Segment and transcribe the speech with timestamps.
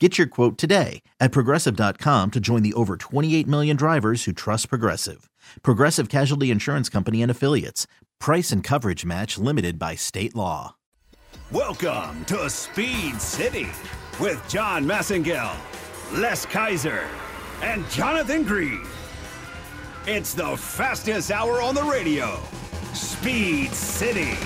[0.00, 4.68] Get your quote today at progressive.com to join the over 28 million drivers who trust
[4.68, 5.30] Progressive.
[5.62, 7.86] Progressive Casualty Insurance Company and Affiliates.
[8.18, 10.74] Price and coverage match limited by state law.
[11.52, 13.68] Welcome to Speed City
[14.18, 15.54] with John Massengill,
[16.14, 17.04] Les Kaiser,
[17.62, 18.84] and Jonathan Green.
[20.08, 22.40] It's the fastest hour on the radio.
[22.94, 24.36] Speed City.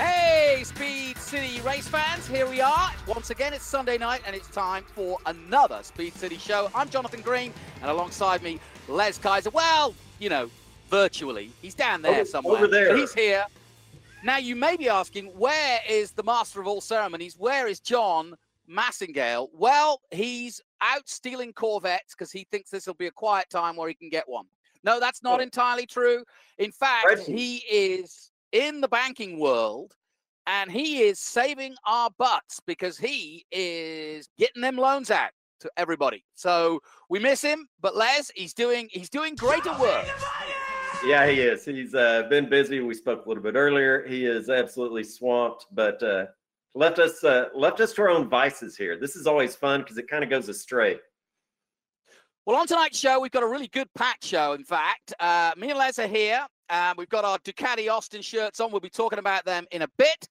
[0.00, 2.90] Hey, Speed City race fans, here we are.
[3.06, 6.70] Once again, it's Sunday night and it's time for another Speed City show.
[6.74, 9.50] I'm Jonathan Green, and alongside me, Les Kaiser.
[9.50, 10.48] Well, you know,
[10.88, 11.52] virtually.
[11.60, 12.56] He's down there over, somewhere.
[12.56, 12.96] Over there.
[12.96, 13.44] He's here.
[14.24, 17.36] Now, you may be asking, where is the master of all ceremonies?
[17.38, 18.34] Where is John
[18.66, 19.48] Massingale?
[19.52, 23.88] Well, he's out stealing Corvettes because he thinks this will be a quiet time where
[23.90, 24.46] he can get one.
[24.82, 26.24] No, that's not entirely true.
[26.56, 29.94] In fact, he is in the banking world
[30.46, 35.30] and he is saving our butts because he is getting them loans out
[35.60, 36.24] to everybody.
[36.34, 40.06] So we miss him, but Les, he's doing he's doing greater work.
[41.04, 41.64] Yeah, he is.
[41.64, 42.80] He's uh, been busy.
[42.80, 44.04] We spoke a little bit earlier.
[44.06, 46.26] He is absolutely swamped, but uh,
[46.74, 48.98] left us uh, left us to our own vices here.
[48.98, 50.98] This is always fun because it kind of goes astray.
[52.46, 54.54] Well, on tonight's show, we've got a really good packed show.
[54.54, 56.46] In fact, uh, me and Les are here.
[56.70, 58.70] Um, we've got our Ducati Austin shirts on.
[58.70, 60.28] We'll be talking about them in a bit.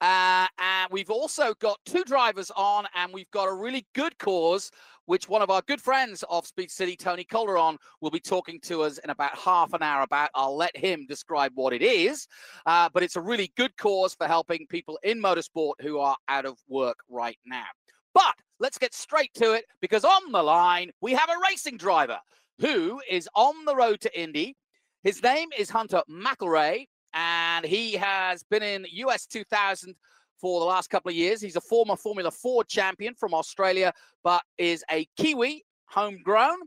[0.00, 4.72] Uh, and we've also got two drivers on, and we've got a really good cause,
[5.06, 8.82] which one of our good friends of Speed City, Tony Calderon, will be talking to
[8.82, 10.30] us in about half an hour about.
[10.34, 12.26] I'll let him describe what it is.
[12.66, 16.46] Uh, but it's a really good cause for helping people in motorsport who are out
[16.46, 17.66] of work right now.
[18.12, 22.18] But let's get straight to it because on the line, we have a racing driver
[22.58, 24.56] who is on the road to Indy.
[25.02, 29.96] His name is Hunter McElrea, and he has been in US 2000
[30.40, 31.40] for the last couple of years.
[31.40, 33.92] He's a former Formula 4 champion from Australia,
[34.22, 36.58] but is a Kiwi, homegrown.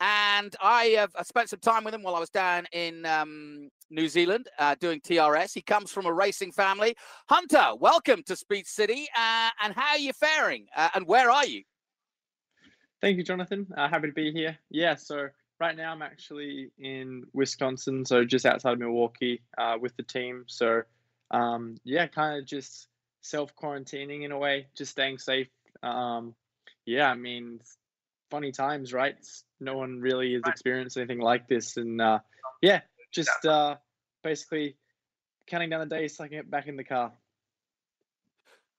[0.00, 4.08] And I have spent some time with him while I was down in um, New
[4.08, 5.54] Zealand uh, doing TRS.
[5.54, 6.96] He comes from a racing family.
[7.28, 9.06] Hunter, welcome to Speed City.
[9.16, 10.66] Uh, and how are you faring?
[10.76, 11.62] Uh, and where are you?
[13.00, 13.68] Thank you, Jonathan.
[13.76, 14.58] Uh, happy to be here.
[14.70, 15.28] Yeah, so
[15.60, 20.44] right now I'm actually in Wisconsin, so just outside of Milwaukee uh, with the team.
[20.46, 20.82] So,
[21.30, 22.88] um, yeah, kind of just
[23.22, 25.48] self quarantining in a way, just staying safe.
[25.82, 26.34] Um,
[26.84, 27.60] yeah, I mean,
[28.30, 29.16] funny times, right?
[29.60, 31.76] No one really has experienced anything like this.
[31.76, 32.20] And uh,
[32.62, 32.80] yeah,
[33.12, 33.76] just uh,
[34.22, 34.76] basically
[35.46, 37.12] counting down the days so I can get back in the car.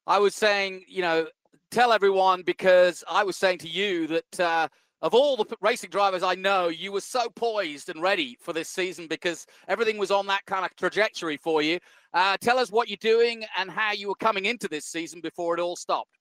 [0.06, 1.26] I was saying, you know,
[1.70, 4.68] tell everyone because I was saying to you that uh,
[5.02, 8.68] of all the racing drivers I know, you were so poised and ready for this
[8.68, 11.78] season because everything was on that kind of trajectory for you.
[12.12, 15.54] Uh, tell us what you're doing and how you were coming into this season before
[15.54, 16.18] it all stopped.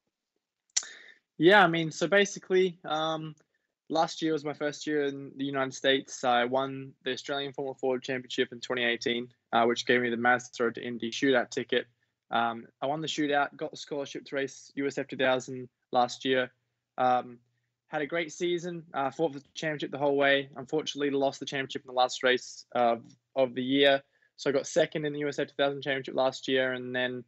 [1.38, 3.36] Yeah, I mean, so basically, um,
[3.90, 6.24] last year was my first year in the United States.
[6.24, 10.64] I won the Australian Formula Ford Championship in 2018, uh, which gave me the Mazda
[10.64, 11.86] Road to Indy shootout ticket.
[12.32, 16.52] Um, I won the shootout, got the scholarship to race USF 2000 last year.
[16.98, 17.40] Um,
[17.88, 20.50] had a great season, uh, fought for the championship the whole way.
[20.56, 23.02] Unfortunately, lost the championship in the last race of,
[23.36, 24.02] of the year.
[24.36, 27.24] So I got second in the USF 2000 championship last year and then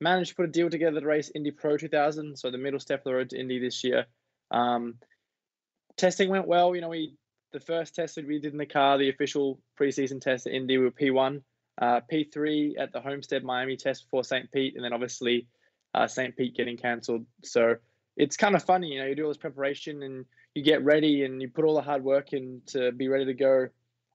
[0.00, 3.00] managed to put a deal together to race Indy Pro 2000, so the middle step
[3.00, 4.06] of the road to Indy this year.
[4.50, 4.94] Um,
[5.96, 6.74] testing went well.
[6.74, 7.14] You know, we
[7.52, 10.78] the first test that we did in the car, the official preseason test at Indy,
[10.78, 11.42] we were P1,
[11.80, 14.50] uh, P3 at the Homestead Miami test before St.
[14.52, 15.46] Pete, and then obviously
[15.94, 16.36] uh, St.
[16.36, 17.24] Pete getting cancelled.
[17.44, 17.76] So
[18.18, 21.24] it's kind of funny, you know, you do all this preparation and you get ready
[21.24, 23.68] and you put all the hard work in to be ready to go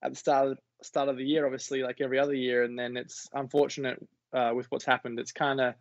[0.03, 2.97] at the start of, start of the year, obviously, like every other year, and then
[2.97, 5.19] it's unfortunate uh, with what's happened.
[5.19, 5.75] It's kind of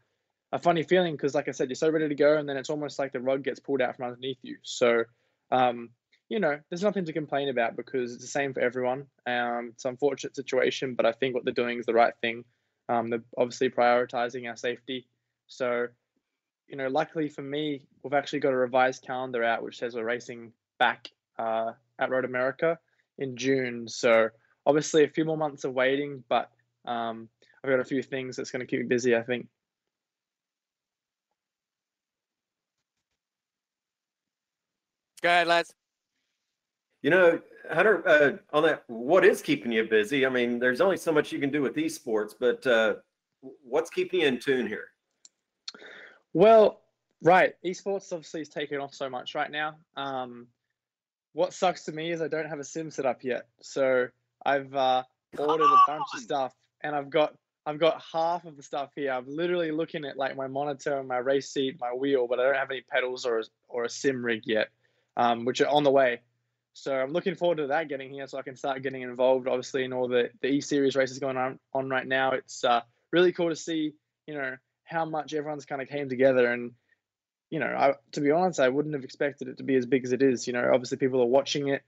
[0.53, 2.71] a funny feeling because, like I said, you're so ready to go, and then it's
[2.71, 4.59] almost like the rug gets pulled out from underneath you.
[4.63, 5.03] So,
[5.51, 5.91] um,
[6.29, 9.07] you know, there's nothing to complain about because it's the same for everyone.
[9.27, 12.45] Um, it's an unfortunate situation, but I think what they're doing is the right thing.
[12.89, 15.09] Um, they're obviously prioritizing our safety.
[15.49, 15.89] So,
[16.69, 20.05] you know, luckily for me, we've actually got a revised calendar out which says we're
[20.05, 22.79] racing back uh, at Road America
[23.19, 23.89] in June.
[23.89, 24.29] So,
[24.67, 26.51] obviously, a few more months of waiting, but
[26.85, 27.29] um,
[27.63, 29.47] I've got a few things that's going to keep me busy, I think.
[35.23, 35.73] Go ahead, lads.
[37.03, 40.27] You know, Hunter, uh, on that, what is keeping you busy?
[40.27, 42.95] I mean, there's only so much you can do with these sports, but uh,
[43.63, 44.89] what's keeping you in tune here?
[46.35, 46.81] Well,
[47.23, 49.77] right, esports obviously is taking off so much right now.
[49.97, 50.49] Um,
[51.35, 54.09] what sucks to me is I don't have a sim set up yet, so
[54.45, 55.03] I've uh,
[55.39, 57.35] ordered a bunch of stuff, and I've got
[57.65, 59.13] I've got half of the stuff here.
[59.13, 62.45] I'm literally looking at like my monitor, and my race seat, my wheel, but I
[62.45, 64.69] don't have any pedals or or a sim rig yet,
[65.17, 66.21] um, which are on the way.
[66.75, 69.47] So I'm looking forward to that getting here, so I can start getting involved.
[69.47, 72.81] Obviously, in all the the E Series races going on on right now, it's uh,
[73.11, 73.93] really cool to see
[74.27, 76.73] you know how much everyone's kind of came together and
[77.51, 80.05] you know I, to be honest i wouldn't have expected it to be as big
[80.05, 81.83] as it is you know obviously people are watching it.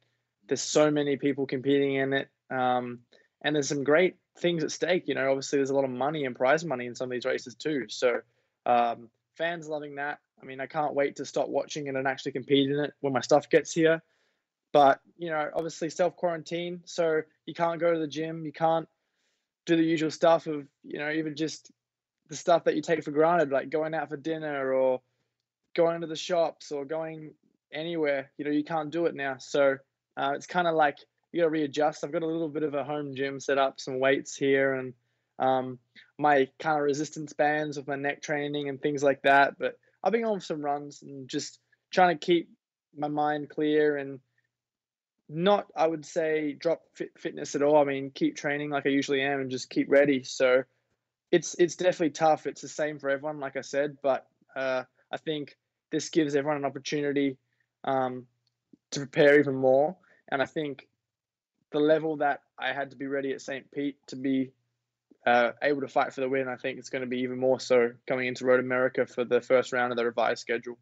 [0.46, 3.00] There's so many people competing in it um,
[3.42, 6.26] and there's some great things at stake you know obviously there's a lot of money
[6.26, 7.86] and prize money in some of these races too.
[7.88, 8.20] So
[8.66, 10.18] um, fans loving that.
[10.40, 13.14] I mean i can't wait to stop watching it and actually compete in it when
[13.14, 14.02] my stuff gets here.
[14.72, 18.88] But you know obviously self quarantine so you can't go to the gym you can't
[19.66, 21.70] do the usual stuff of you know even just
[22.28, 25.00] the stuff that you take for granted, like going out for dinner or
[25.74, 27.34] going to the shops or going
[27.72, 28.30] anywhere.
[28.38, 29.36] You know, you can't do it now.
[29.38, 29.76] So
[30.16, 30.98] uh, it's kind of like
[31.32, 32.04] you got to readjust.
[32.04, 34.94] I've got a little bit of a home gym set up, some weights here, and
[35.38, 35.78] um,
[36.18, 39.58] my kind of resistance bands with my neck training and things like that.
[39.58, 41.58] But I've been on some runs and just
[41.90, 42.50] trying to keep
[42.96, 44.20] my mind clear and
[45.28, 47.78] not, I would say, drop fit, fitness at all.
[47.78, 50.22] I mean, keep training like I usually am and just keep ready.
[50.22, 50.62] So
[51.34, 52.46] it's it's definitely tough.
[52.46, 55.56] It's the same for everyone, like I said, but uh, I think
[55.90, 57.38] this gives everyone an opportunity
[57.82, 58.26] um,
[58.92, 59.96] to prepare even more.
[60.30, 60.86] And I think
[61.72, 63.68] the level that I had to be ready at St.
[63.72, 64.52] Pete to be
[65.26, 67.58] uh, able to fight for the win, I think it's going to be even more
[67.58, 70.78] so coming into Road America for the first round of the revised schedule.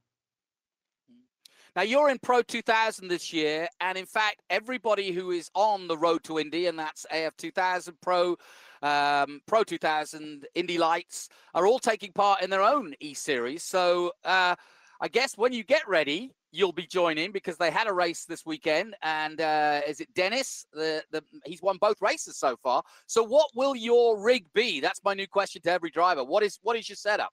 [1.74, 5.96] Now you're in Pro 2000 this year, and in fact, everybody who is on the
[5.96, 8.36] road to Indy, and that's USF 2000 Pro
[8.82, 13.62] um, Pro 2000, Indy Lights are all taking part in their own E Series.
[13.62, 14.54] So uh,
[15.00, 18.44] I guess when you get ready, you'll be joining because they had a race this
[18.44, 18.94] weekend.
[19.02, 20.66] And uh, is it Dennis?
[20.72, 22.82] The, the he's won both races so far.
[23.06, 24.80] So what will your rig be?
[24.80, 26.24] That's my new question to every driver.
[26.24, 27.32] What is what is your setup?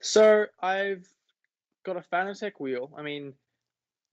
[0.00, 1.06] So I've
[1.84, 2.90] got a Fanatec wheel.
[2.96, 3.34] I mean,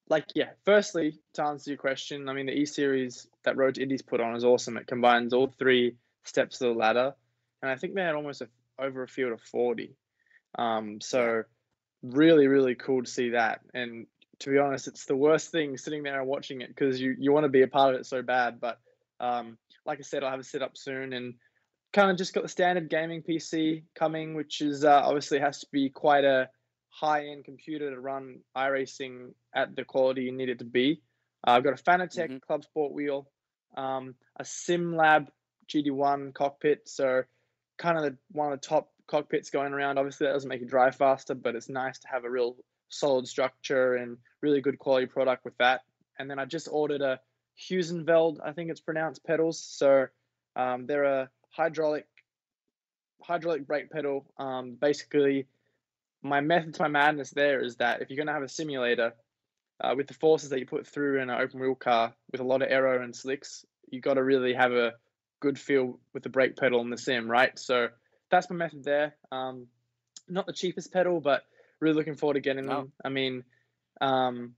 [0.10, 4.02] like yeah firstly to answer your question i mean the e-series that road to indies
[4.02, 4.78] put on is awesome.
[4.78, 5.96] It combines all three
[6.26, 7.14] steps of the ladder
[7.62, 8.48] and i think they had almost a,
[8.78, 9.96] over a field of 40
[10.58, 11.44] um, so
[12.02, 13.62] really really cool to see that.
[13.74, 14.08] And
[14.40, 17.32] to be honest it's the worst thing sitting there and watching it because you, you
[17.32, 18.80] want to be a part of it so bad but
[19.20, 21.36] um, like i said i'll have a sit up soon and
[21.92, 25.68] kind of just got the standard gaming pc coming which is uh, obviously has to
[25.72, 26.48] be quite a
[26.90, 31.02] high-end computer to run iRacing at the quality you need it to be.
[31.46, 32.38] Uh, I've got a Fanatec mm-hmm.
[32.38, 33.30] Club Sport wheel,
[33.78, 35.28] um, a SimLab
[35.74, 37.24] GT1 cockpit, so
[37.78, 39.98] kind of the, one of the top cockpits going around.
[39.98, 42.56] Obviously, that doesn't make you drive faster, but it's nice to have a real
[42.90, 45.82] solid structure and really good quality product with that.
[46.18, 47.20] And then I just ordered a
[47.70, 49.60] Heusinkveld, I think it's pronounced pedals.
[49.60, 50.08] So
[50.56, 52.06] um, they're a hydraulic
[53.22, 54.26] hydraulic brake pedal.
[54.38, 55.48] Um, basically,
[56.22, 59.14] my method to my madness there is that if you're going to have a simulator
[59.82, 62.44] uh, with the forces that you put through in an open wheel car with a
[62.44, 64.94] lot of aero and slicks, you got to really have a
[65.40, 67.58] good feel with the brake pedal in the sim, right?
[67.58, 67.88] So
[68.30, 69.16] that's my method there.
[69.32, 69.68] Um,
[70.28, 71.44] not the cheapest pedal, but
[71.80, 72.92] really looking forward to getting them.
[72.92, 73.08] Oh.
[73.08, 73.44] I mean,
[74.02, 74.56] um,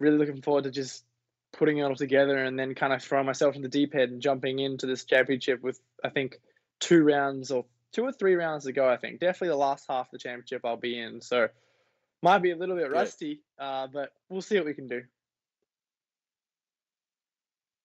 [0.00, 1.04] really looking forward to just
[1.52, 4.22] putting it all together and then kind of throwing myself in the deep end and
[4.22, 6.40] jumping into this championship with I think
[6.78, 8.88] two rounds or two or three rounds to go.
[8.88, 11.20] I think definitely the last half of the championship I'll be in.
[11.20, 11.48] So
[12.22, 15.02] might be a little bit rusty, uh, but we'll see what we can do.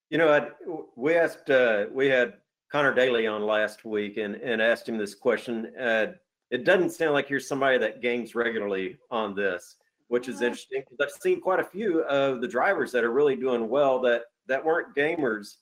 [0.10, 0.50] You know, I,
[0.96, 2.34] we asked uh, we had
[2.72, 5.72] Conor Daly on last week and and asked him this question.
[5.80, 6.08] Uh,
[6.52, 10.98] it doesn't sound like you're somebody that games regularly on this, which is interesting because
[11.02, 14.64] I've seen quite a few of the drivers that are really doing well that that
[14.64, 15.56] weren't gamers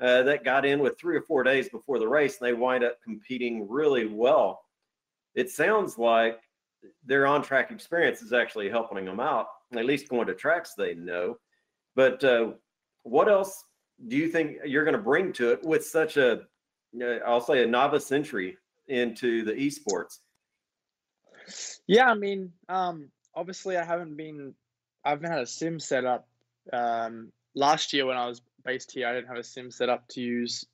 [0.00, 2.84] uh, that got in with three or four days before the race and they wind
[2.84, 4.60] up competing really well.
[5.34, 6.40] It sounds like
[7.04, 10.94] their on track experience is actually helping them out, at least going to tracks they
[10.94, 11.36] know.
[11.96, 12.52] But uh,
[13.02, 13.64] what else
[14.06, 16.42] do you think you're going to bring to it with such a,
[17.26, 20.18] I'll say, a novice entry into the esports?
[21.86, 24.54] Yeah, I mean, um, obviously, I haven't been,
[25.04, 26.28] I haven't had a sim set up.
[26.72, 30.06] Um, last year when I was based here, I didn't have a sim set up
[30.08, 30.66] to use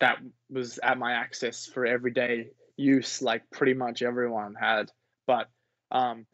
[0.00, 0.18] that
[0.50, 4.90] was at my access for everyday use, like pretty much everyone had.
[5.26, 5.48] But
[5.90, 6.26] um,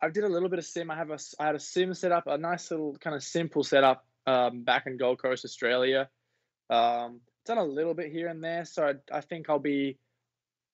[0.00, 0.90] I did a little bit of sim.
[0.90, 3.62] I have a, I had a sim set up, a nice little kind of simple
[3.62, 6.08] setup um, back in Gold Coast, Australia.
[6.70, 9.98] Um, done a little bit here and there, so I, I think I'll be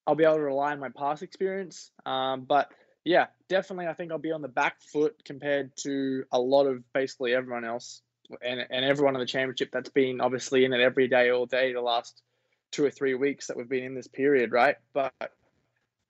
[0.07, 1.91] I'll be able to rely on my past experience.
[2.07, 2.71] Um, but
[3.05, 6.83] yeah, definitely, I think I'll be on the back foot compared to a lot of
[6.93, 8.03] basically everyone else
[8.41, 11.73] and, and everyone in the championship that's been obviously in it every day, all day,
[11.73, 12.23] the last
[12.71, 14.77] two or three weeks that we've been in this period, right?
[14.93, 15.13] But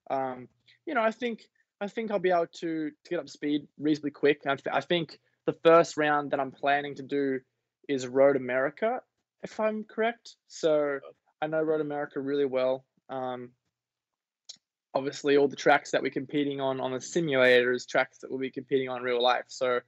[0.09, 0.47] um,
[0.85, 1.43] you know, I think
[1.81, 4.41] I think I'll be able to to get up speed reasonably quick.
[4.45, 7.39] I, th- I think the first round that I'm planning to do
[7.87, 9.01] is Road America,
[9.43, 10.35] if I'm correct.
[10.47, 10.99] So
[11.41, 12.85] I know Road America really well.
[13.09, 13.49] Um,
[14.93, 18.39] obviously, all the tracks that we're competing on on the simulator is tracks that we'll
[18.39, 19.45] be competing on real life.
[19.47, 19.81] So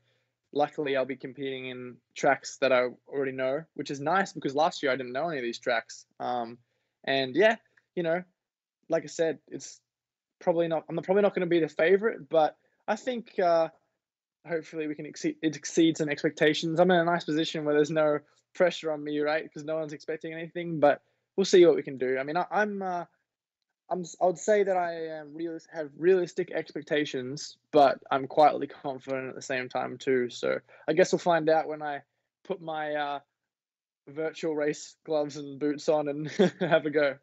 [0.55, 4.81] luckily, I'll be competing in tracks that I already know, which is nice because last
[4.81, 6.05] year I didn't know any of these tracks.
[6.19, 6.57] Um,
[7.03, 7.57] and yeah,
[7.95, 8.23] you know,
[8.89, 9.79] like I said, it's
[10.39, 10.85] probably not.
[10.89, 12.57] I'm probably not going to be the favorite, but
[12.87, 13.69] I think uh,
[14.47, 16.79] hopefully we can exceed it exceeds some expectations.
[16.79, 18.19] I'm in a nice position where there's no
[18.53, 19.43] pressure on me, right?
[19.43, 21.01] Because no one's expecting anything, but
[21.35, 22.17] we'll see what we can do.
[22.17, 23.05] I mean, I, am uh,
[23.89, 29.29] I'm I would say that I am real have realistic expectations, but I'm quietly confident
[29.29, 30.29] at the same time too.
[30.29, 32.01] So I guess we'll find out when I
[32.43, 33.19] put my uh,
[34.07, 37.17] virtual race gloves and boots on and have a go.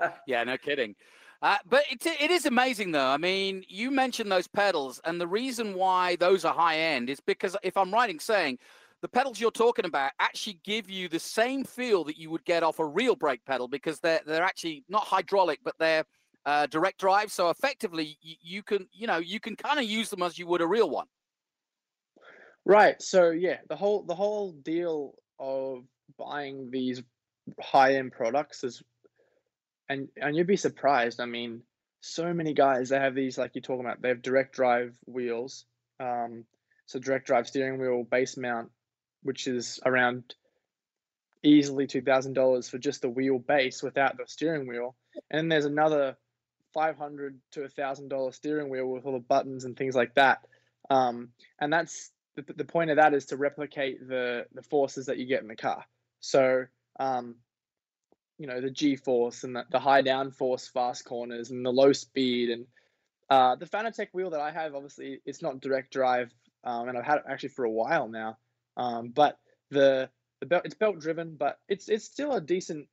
[0.26, 0.96] Yeah, no kidding.
[1.40, 3.06] Uh, but it, it is amazing, though.
[3.06, 7.20] I mean, you mentioned those pedals, and the reason why those are high end is
[7.20, 8.58] because, if I'm in saying,
[9.04, 12.62] the pedals you're talking about actually give you the same feel that you would get
[12.62, 16.04] off a real brake pedal because they're they're actually not hydraulic, but they're
[16.46, 17.30] uh, direct drive.
[17.30, 20.46] So effectively, you, you can you know you can kind of use them as you
[20.46, 21.04] would a real one.
[22.64, 23.00] Right.
[23.02, 25.84] So yeah, the whole the whole deal of
[26.18, 27.02] buying these
[27.60, 28.82] high end products is
[29.90, 31.20] and and you'd be surprised.
[31.20, 31.60] I mean,
[32.00, 34.00] so many guys they have these like you're talking about.
[34.00, 35.66] They have direct drive wheels,
[36.00, 36.46] um,
[36.86, 38.70] so direct drive steering wheel, base mount,
[39.24, 40.34] which is around
[41.42, 44.94] easily two thousand dollars for just the wheel base without the steering wheel.
[45.30, 46.16] And there's another
[46.72, 50.14] five hundred to a thousand dollar steering wheel with all the buttons and things like
[50.14, 50.46] that.
[50.90, 55.18] Um, and that's the, the point of that is to replicate the the forces that
[55.18, 55.84] you get in the car.
[56.20, 56.64] So
[56.98, 57.36] um,
[58.38, 61.70] you know the G force and the, the high down force fast corners and the
[61.70, 62.66] low speed and
[63.30, 66.32] uh, the Fanatec wheel that I have obviously it's not direct drive
[66.64, 68.38] um, and I've had it actually for a while now
[68.76, 69.38] um, but
[69.70, 70.08] the
[70.40, 72.86] the belt it's belt driven but it's it's still a decent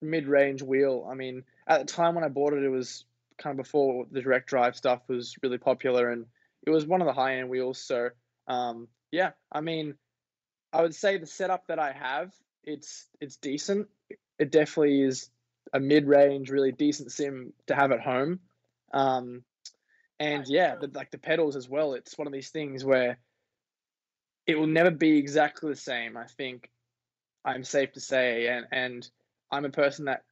[0.00, 3.04] mid range wheel I mean at the time when I bought it it was
[3.38, 6.26] kind of before the direct drive stuff was really popular and
[6.66, 8.10] it was one of the high end wheels so
[8.48, 9.94] um, yeah I mean
[10.72, 12.32] I would say the setup that I have
[12.64, 13.88] it's it's decent
[14.38, 15.30] it definitely is
[15.72, 18.40] a mid-range, really decent sim to have at home.
[18.92, 19.42] Um,
[20.18, 21.94] and yeah, the, like the pedals as well.
[21.94, 23.18] It's one of these things where
[24.46, 26.16] it will never be exactly the same.
[26.16, 26.70] I think
[27.44, 29.08] I'm safe to say, and and
[29.50, 30.24] I'm a person that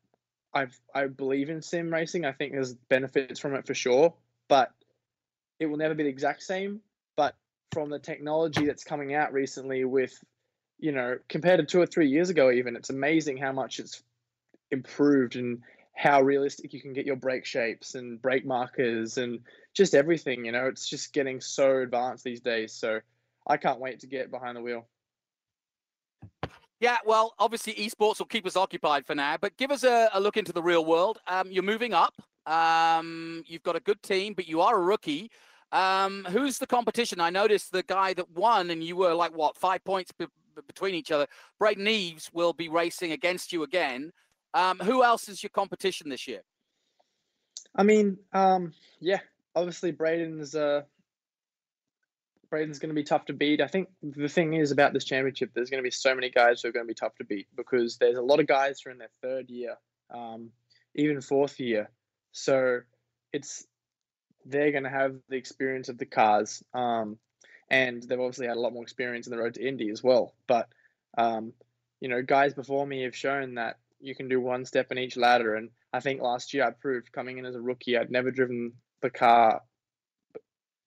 [0.54, 2.24] I've I believe in sim racing.
[2.24, 4.14] I think there's benefits from it for sure,
[4.48, 4.72] but
[5.58, 6.80] it will never be the exact same.
[7.16, 7.36] But
[7.72, 10.12] from the technology that's coming out recently with
[10.80, 14.02] you know, compared to two or three years ago, even, it's amazing how much it's
[14.70, 15.60] improved and
[15.94, 19.40] how realistic you can get your brake shapes and brake markers and
[19.74, 20.46] just everything.
[20.46, 22.72] You know, it's just getting so advanced these days.
[22.72, 23.00] So
[23.50, 24.86] I can't wait to get behind the wheel.
[26.78, 30.20] Yeah, well, obviously esports will keep us occupied for now, but give us a, a
[30.20, 31.18] look into the real world.
[31.26, 32.14] Um, you're moving up.
[32.46, 35.32] Um, you've got a good team, but you are a rookie.
[35.72, 37.20] Um, who's the competition?
[37.20, 40.12] I noticed the guy that won, and you were like what five points
[40.66, 41.26] between each other.
[41.58, 44.12] Braden Eves will be racing against you again.
[44.54, 46.42] Um, who else is your competition this year?
[47.74, 49.20] I mean, um, yeah,
[49.56, 50.82] obviously Braden's uh,
[52.50, 53.60] Braden's going to be tough to beat.
[53.60, 56.60] I think the thing is about this championship, there's going to be so many guys
[56.60, 58.90] who are going to be tough to beat because there's a lot of guys who
[58.90, 59.76] are in their third year,
[60.12, 60.50] um,
[60.94, 61.90] even fourth year.
[62.32, 62.80] So
[63.32, 63.66] it's
[64.44, 66.64] they're going to have the experience of the cars.
[66.74, 67.18] Um,
[67.70, 70.34] and they've obviously had a lot more experience in the road to Indy as well.
[70.46, 70.68] But
[71.16, 71.52] um,
[72.00, 75.16] you know, guys before me have shown that you can do one step in each
[75.16, 78.30] ladder, and I think last year I proved coming in as a rookie, I'd never
[78.30, 79.62] driven the car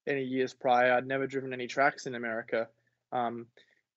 [0.06, 0.92] any years prior.
[0.92, 2.68] I'd never driven any tracks in America.
[3.12, 3.46] Um,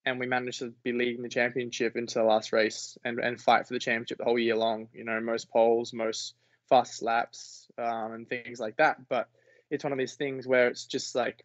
[0.05, 3.67] and we managed to be leading the championship into the last race and, and fight
[3.67, 4.87] for the championship the whole year long.
[4.93, 6.35] You know, most poles, most
[6.69, 8.97] fast laps, um, and things like that.
[9.09, 9.27] But
[9.69, 11.43] it's one of these things where it's just like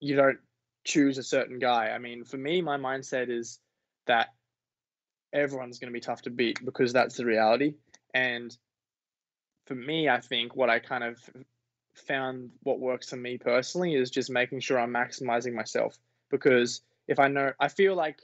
[0.00, 0.38] you don't
[0.84, 1.90] choose a certain guy.
[1.90, 3.58] I mean, for me, my mindset is
[4.06, 4.28] that
[5.32, 7.74] everyone's going to be tough to beat because that's the reality.
[8.14, 8.56] And
[9.66, 11.18] for me, I think what I kind of
[11.96, 15.96] found what works for me personally is just making sure I'm maximizing myself
[16.30, 18.20] because if I know, I feel like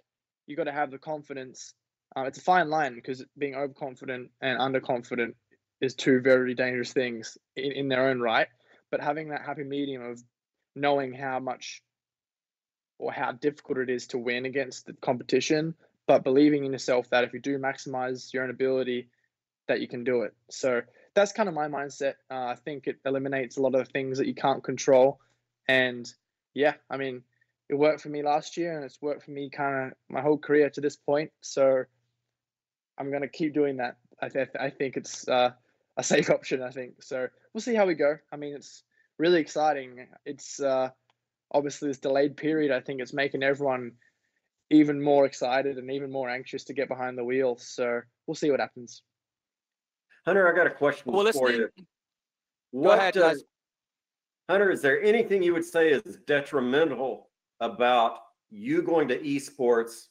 [0.47, 1.75] you got to have the confidence.
[2.17, 5.35] Uh, it's a fine line because being overconfident and underconfident
[5.81, 8.49] is two very dangerous things in, in their own right.
[8.91, 10.23] But having that happy medium of
[10.75, 11.83] knowing how much
[12.99, 15.75] or how difficult it is to win against the competition,
[16.07, 19.09] but believing in yourself that if you do maximize your own ability,
[19.69, 20.35] that you can do it.
[20.51, 20.83] So
[21.15, 22.15] that's kind of my mindset.
[22.31, 25.21] Uh, I think it eliminates a lot of things that you can't control.
[25.69, 26.11] And
[26.55, 27.23] yeah, I mean,
[27.69, 30.39] it worked for me last year and it's worked for me kind of my whole
[30.39, 31.31] career to this point.
[31.41, 31.85] So
[32.99, 33.97] I'm going to keep doing that.
[34.21, 35.51] I, th- I think it's uh,
[35.97, 37.03] a safe option, I think.
[37.03, 38.17] So we'll see how we go.
[38.33, 38.83] I mean, it's
[39.19, 40.07] really exciting.
[40.25, 40.91] It's uh,
[41.51, 42.73] obviously this delayed period.
[42.73, 43.93] I think it's making everyone
[44.71, 47.57] even more excited and even more anxious to get behind the wheel.
[47.59, 49.03] So we'll see what happens.
[50.27, 51.69] Hunter, I got a question well, for you.
[52.71, 53.45] What, ahead, does,
[54.49, 57.29] Hunter, is there anything you would say is detrimental
[57.61, 58.19] about
[58.51, 60.09] you going to esports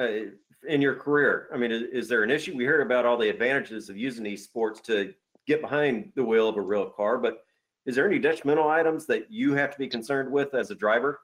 [0.00, 0.30] uh,
[0.66, 1.48] in your career?
[1.52, 2.56] I mean, is, is, there an issue?
[2.56, 5.14] We heard about all the advantages of using esports to
[5.46, 7.44] get behind the wheel of a real car, but
[7.84, 11.20] is there any detrimental items that you have to be concerned with as a driver?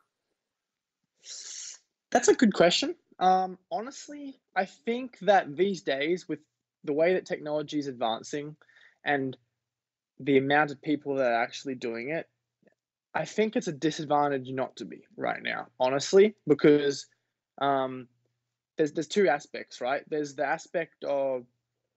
[2.11, 2.95] That's a good question.
[3.19, 6.41] Um, honestly, I think that these days, with
[6.85, 8.57] the way that technology is advancing
[9.05, 9.37] and
[10.21, 12.29] the amount of people that are actually doing it,
[13.15, 17.07] I think it's a disadvantage not to be right now, honestly, because
[17.61, 18.09] um,
[18.77, 20.03] there's there's two aspects, right?
[20.09, 21.45] There's the aspect of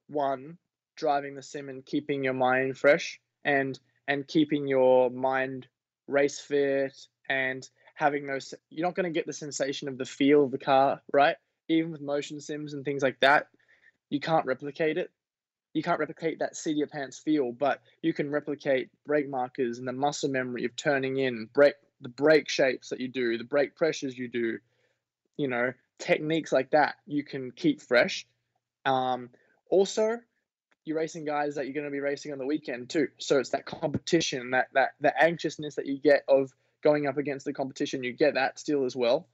[0.08, 0.58] one
[0.96, 5.68] driving the sim and keeping your mind fresh and and keeping your mind
[6.08, 6.96] race fit
[7.30, 10.58] and having those you're not going to get the sensation of the feel of the
[10.58, 13.48] car right even with motion sims and things like that
[14.16, 15.12] you can't replicate it
[15.74, 19.78] you can't replicate that seat of your pants feel but you can replicate brake markers
[19.78, 23.44] and the muscle memory of turning in brake the brake shapes that you do the
[23.44, 24.58] brake pressures you do
[25.38, 28.26] you know techniques like that you can keep fresh
[28.86, 29.30] um,
[29.70, 30.20] also
[30.86, 33.08] you're racing guys that you're going to be racing on the weekend too.
[33.18, 37.46] So it's that competition, that that the anxiousness that you get of going up against
[37.46, 38.04] the competition.
[38.04, 39.28] You get that still as well.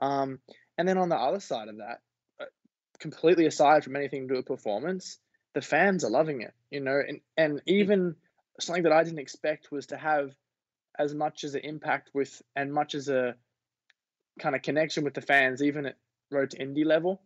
[0.00, 0.40] Um,
[0.78, 2.00] and then on the other side of that,
[3.10, 5.18] completely aside from anything to do with performance,
[5.52, 6.54] the fans are loving it.
[6.70, 8.16] You know, and and even
[8.60, 10.30] something that I didn't expect was to have
[10.98, 13.34] as much as an impact with and much as a
[14.38, 15.96] kind of connection with the fans, even at
[16.30, 17.20] road to Indy level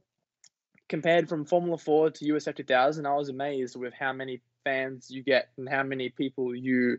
[0.88, 5.22] compared from Formula Four to USF 2000, I was amazed with how many fans you
[5.22, 6.98] get and how many people you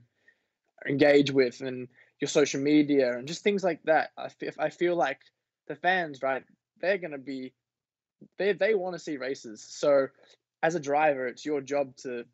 [0.87, 1.87] engage with and
[2.19, 4.11] your social media and just things like that.
[4.17, 5.19] I feel, I feel like
[5.67, 6.43] the fans, right,
[6.81, 7.53] they're going to be,
[8.37, 9.65] they, they want to see races.
[9.67, 10.07] So
[10.61, 12.25] as a driver, it's your job to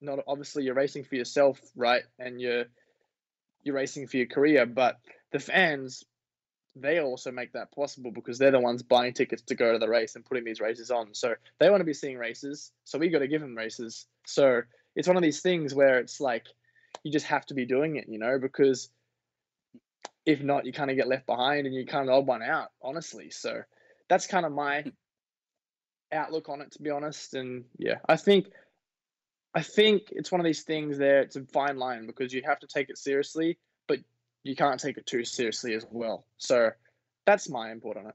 [0.00, 2.02] not, obviously you're racing for yourself, right?
[2.18, 2.64] And you're,
[3.62, 4.98] you're racing for your career, but
[5.32, 6.04] the fans,
[6.76, 9.88] they also make that possible because they're the ones buying tickets to go to the
[9.88, 11.14] race and putting these races on.
[11.14, 12.72] So they want to be seeing races.
[12.84, 14.06] So we got to give them races.
[14.26, 14.62] So
[14.96, 16.46] it's one of these things where it's like
[17.02, 18.90] you just have to be doing it, you know, because
[20.26, 22.68] if not, you kind of get left behind and you kind of odd one out,
[22.82, 23.30] honestly.
[23.30, 23.62] So
[24.08, 24.88] that's kind of my hmm.
[26.14, 27.34] Outlook on it, to be honest.
[27.34, 28.48] And yeah, I think.
[29.56, 31.20] I think it's one of these things there.
[31.20, 34.00] It's a fine line because you have to take it seriously, but
[34.42, 36.26] you can't take it too seriously as well.
[36.38, 36.70] So
[37.24, 38.14] that's my input on it.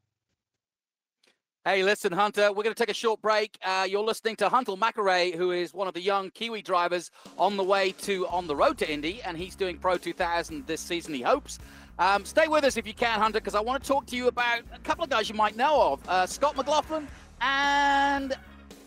[1.66, 3.58] Hey, listen, Hunter, we're going to take a short break.
[3.64, 7.58] Uh, you're listening to Hunter McElrea, who is one of the young Kiwi drivers on
[7.58, 11.14] the way to on the road to Indy, and he's doing Pro 2000 this season,
[11.14, 11.60] he hopes.
[12.00, 14.30] Um, stay with us if you can, Hunter, because I want to talk to you
[14.30, 17.10] about a couple of guys you might know of uh, Scott McLaughlin
[17.42, 18.38] and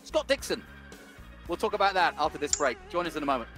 [0.03, 0.63] Scott Dixon.
[1.47, 2.77] We'll talk about that after this break.
[2.89, 3.49] Join us in a moment.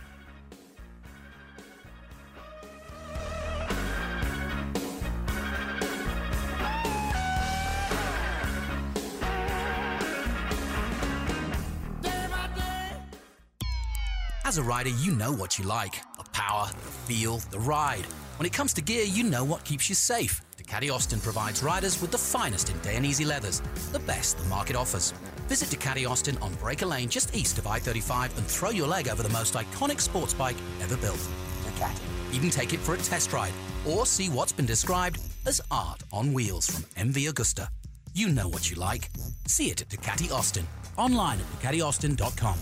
[14.48, 18.06] As a rider, you know what you like the power, the feel, the ride.
[18.38, 20.42] When it comes to gear, you know what keeps you safe.
[20.76, 23.62] Ducati Austin provides riders with the finest in Dainese leathers,
[23.94, 25.14] the best the market offers.
[25.48, 29.24] Visit Ducati Austin on Braker Lane just east of I-35 and throw your leg over
[29.24, 31.30] the most iconic sports bike ever built.
[31.64, 32.02] Ducati.
[32.34, 33.54] Even take it for a test ride
[33.88, 37.70] or see what's been described as art on wheels from MV Agusta.
[38.14, 39.10] You know what you like.
[39.48, 40.68] See it at Ducati Austin.
[40.98, 42.58] Online at DucatiAustin.com.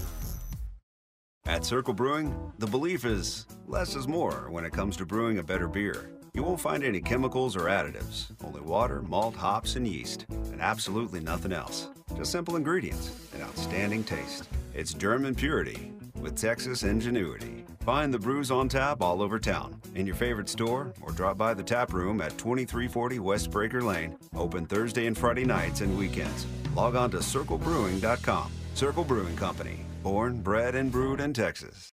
[1.46, 5.44] At Circle Brewing, the belief is less is more when it comes to brewing a
[5.44, 6.13] better beer.
[6.36, 11.20] You won't find any chemicals or additives, only water, malt, hops, and yeast, and absolutely
[11.20, 11.90] nothing else.
[12.18, 14.50] Just simple ingredients and outstanding taste.
[14.74, 17.66] It's German purity with Texas ingenuity.
[17.82, 21.54] Find the brews on tap all over town, in your favorite store, or drop by
[21.54, 26.48] the tap room at 2340 West Braker Lane, open Thursday and Friday nights and weekends.
[26.76, 28.52] Log on to circlebrewing.com.
[28.74, 31.90] Circle Brewing Company, born, bred, and brewed in Texas.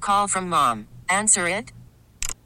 [0.00, 0.88] Call from mom.
[1.10, 1.72] Answer it.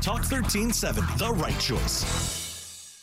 [0.00, 2.96] Talk 1370, the right choice.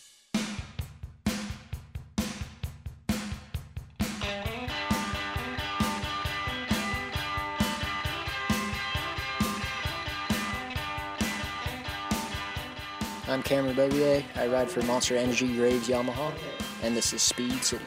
[13.27, 14.23] I'm Cameron Beaubier.
[14.35, 16.33] I ride for Monster Energy Graves Yamaha,
[16.81, 17.85] and this is Speed City.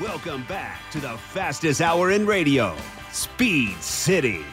[0.00, 2.76] Welcome back to the fastest hour in radio,
[3.12, 4.44] Speed City.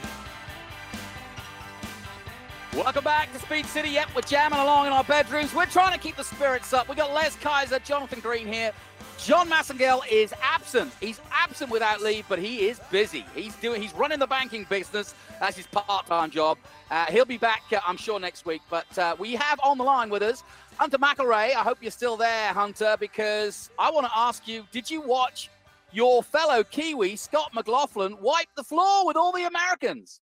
[2.76, 3.88] Welcome back to Speed City.
[3.92, 5.56] Yep, we're jamming along in our bedrooms.
[5.56, 6.90] We're trying to keep the spirits up.
[6.90, 8.74] We got Les Kaiser, Jonathan Green here.
[9.18, 10.92] John Massengale is absent.
[11.00, 13.26] He's absent without leave, but he is busy.
[13.34, 13.82] He's doing.
[13.82, 15.16] He's running the banking business.
[15.40, 16.58] That's his part-time job.
[16.92, 18.62] Uh, he'll be back, uh, I'm sure, next week.
[18.70, 20.44] But uh, we have on the line with us
[20.78, 21.56] Hunter McElrea.
[21.56, 25.50] I hope you're still there, Hunter, because I want to ask you: Did you watch
[25.94, 30.20] your fellow Kiwi Scott McLaughlin wipe the floor with all the Americans?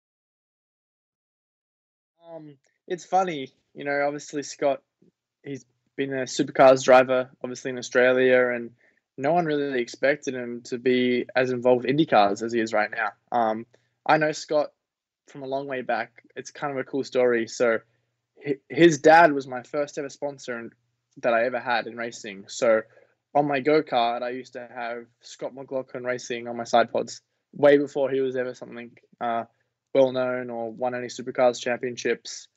[2.32, 2.56] Um,
[2.88, 4.04] it's funny, you know.
[4.06, 4.82] Obviously, Scott,
[5.44, 8.72] he's been a supercars driver, obviously in Australia, and
[9.18, 12.90] no one really expected him to be as involved with IndyCars as he is right
[12.92, 13.12] now.
[13.32, 13.66] Um,
[14.06, 14.72] I know Scott
[15.28, 16.24] from a long way back.
[16.36, 17.48] It's kind of a cool story.
[17.48, 17.80] So,
[18.70, 20.70] his dad was my first ever sponsor
[21.18, 22.46] that I ever had in racing.
[22.48, 22.82] So,
[23.36, 27.22] on my go kart, I used to have Scott McLaughlin Racing on my side pods
[27.54, 28.92] way before he was ever something.
[29.20, 29.46] Uh,
[29.94, 32.48] well known or won any supercars championships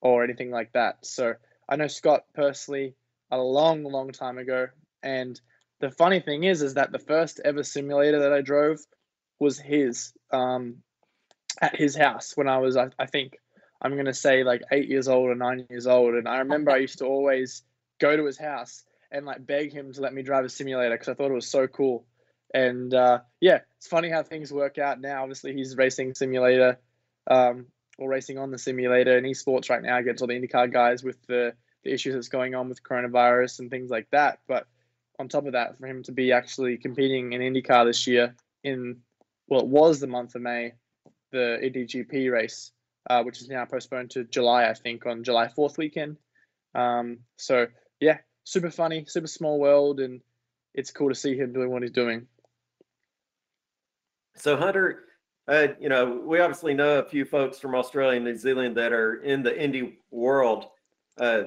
[0.00, 1.04] or anything like that.
[1.04, 1.34] So
[1.68, 2.94] I know Scott personally
[3.30, 4.68] a long, long time ago.
[5.02, 5.40] And
[5.80, 8.78] the funny thing is, is that the first ever simulator that I drove
[9.40, 10.76] was his um,
[11.60, 13.38] at his house when I was, I, I think,
[13.82, 16.14] I'm going to say like eight years old or nine years old.
[16.14, 17.62] And I remember I used to always
[18.00, 21.08] go to his house and like beg him to let me drive a simulator because
[21.08, 22.06] I thought it was so cool.
[22.54, 25.22] And uh, yeah, it's funny how things work out now.
[25.22, 26.78] Obviously, he's racing simulator
[27.28, 27.66] um,
[27.98, 31.18] or racing on the simulator and esports right now against all the IndyCar guys with
[31.26, 34.38] the, the issues that's going on with coronavirus and things like that.
[34.46, 34.68] But
[35.18, 38.98] on top of that, for him to be actually competing in IndyCar this year in,
[39.48, 40.74] well, it was the month of May,
[41.32, 42.70] the IndyGP race,
[43.10, 46.18] uh, which is now postponed to July, I think, on July 4th weekend.
[46.72, 47.66] Um, so,
[47.98, 50.20] yeah, super funny, super small world, and
[50.72, 52.28] it's cool to see him doing what he's doing.
[54.36, 55.04] So, Hunter,
[55.46, 58.92] uh, you know, we obviously know a few folks from Australia and New Zealand that
[58.92, 60.66] are in the Indy world.
[61.18, 61.44] Uh,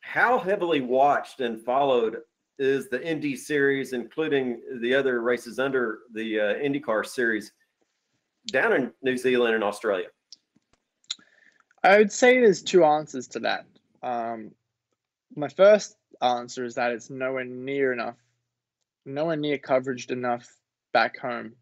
[0.00, 2.18] how heavily watched and followed
[2.58, 7.52] is the Indy series, including the other races under the uh, IndyCar series
[8.52, 10.06] down in New Zealand and Australia?
[11.82, 13.66] I would say there's two answers to that.
[14.02, 14.52] Um,
[15.36, 18.16] my first answer is that it's nowhere near enough,
[19.04, 20.48] nowhere near coverage enough
[20.92, 21.52] back home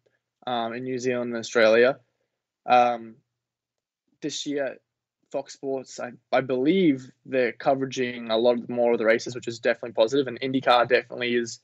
[0.47, 1.99] um, in New Zealand and Australia.
[2.65, 3.15] Um,
[4.21, 4.77] this year,
[5.31, 9.59] Fox Sports, I, I believe they're covering a lot more of the races, which is
[9.59, 10.27] definitely positive.
[10.27, 11.59] and IndyCar definitely is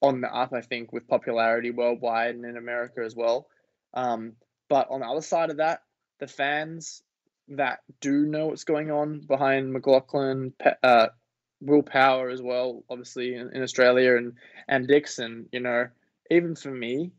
[0.00, 3.48] on the up, I think, with popularity worldwide and in America as well.
[3.92, 4.34] Um,
[4.68, 5.82] but on the other side of that,
[6.20, 7.02] the fans
[7.48, 10.52] that do know what's going on behind McLaughlin,
[10.84, 11.08] uh,
[11.60, 14.34] Will Power as well, obviously in, in Australia, and
[14.68, 15.48] and Dixon.
[15.50, 15.88] You know,
[16.30, 17.10] even for me,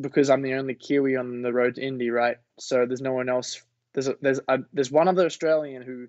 [0.00, 2.36] because I'm the only Kiwi on the road to Indy, right?
[2.58, 3.62] So there's no one else.
[3.92, 6.08] There's a, there's a, there's one other Australian who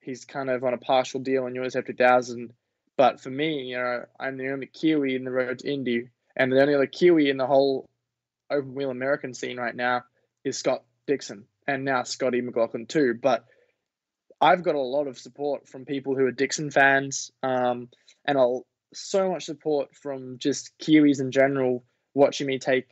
[0.00, 2.52] he's kind of on a partial deal on USF 2000.
[2.96, 6.52] But for me, you know, I'm the only Kiwi in the road to Indy, and
[6.52, 7.88] the only other Kiwi in the whole
[8.50, 10.02] open wheel American scene right now
[10.44, 13.14] is Scott Dixon, and now Scotty McLaughlin too.
[13.20, 13.44] But
[14.40, 17.88] I've got a lot of support from people who are Dixon fans, um,
[18.24, 22.86] and I'll, so much support from just Kiwis in general watching me take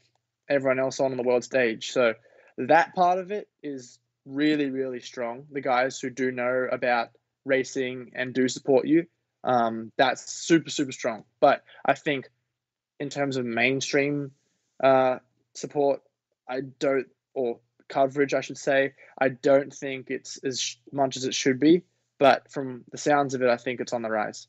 [0.48, 1.92] everyone else on the world stage.
[1.92, 2.14] So
[2.58, 5.46] that part of it is really, really strong.
[5.50, 7.10] The guys who do know about
[7.44, 9.06] racing and do support you,
[9.44, 11.24] um, that's super, super strong.
[11.40, 12.28] But I think
[13.00, 14.32] in terms of mainstream
[14.82, 15.18] uh,
[15.54, 16.02] support,
[16.48, 18.94] I don't, or coverage, I should say.
[19.18, 21.82] I don't think it's as much as it should be,
[22.18, 24.46] but from the sounds of it, I think it's on the rise.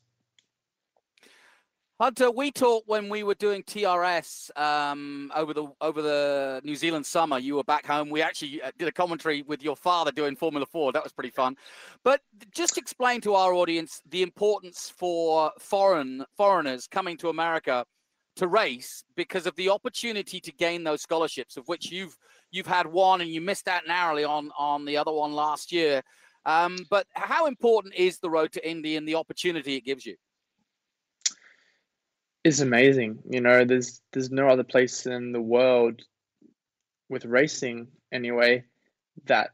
[2.00, 7.06] Hunter, we talked when we were doing TRS um, over the over the New Zealand
[7.06, 7.38] summer.
[7.38, 8.10] You were back home.
[8.10, 10.90] We actually uh, did a commentary with your father doing Formula Four.
[10.90, 11.56] That was pretty fun.
[12.02, 12.20] But
[12.52, 17.84] just explain to our audience the importance for foreign foreigners coming to America
[18.36, 22.16] to race because of the opportunity to gain those scholarships, of which you've
[22.50, 26.02] you've had one and you missed out narrowly on on the other one last year.
[26.44, 30.16] Um, but how important is the road to Indy and the opportunity it gives you?
[32.44, 33.20] It's amazing.
[33.28, 36.02] You know, there's there's no other place in the world
[37.08, 38.64] with racing anyway
[39.26, 39.50] that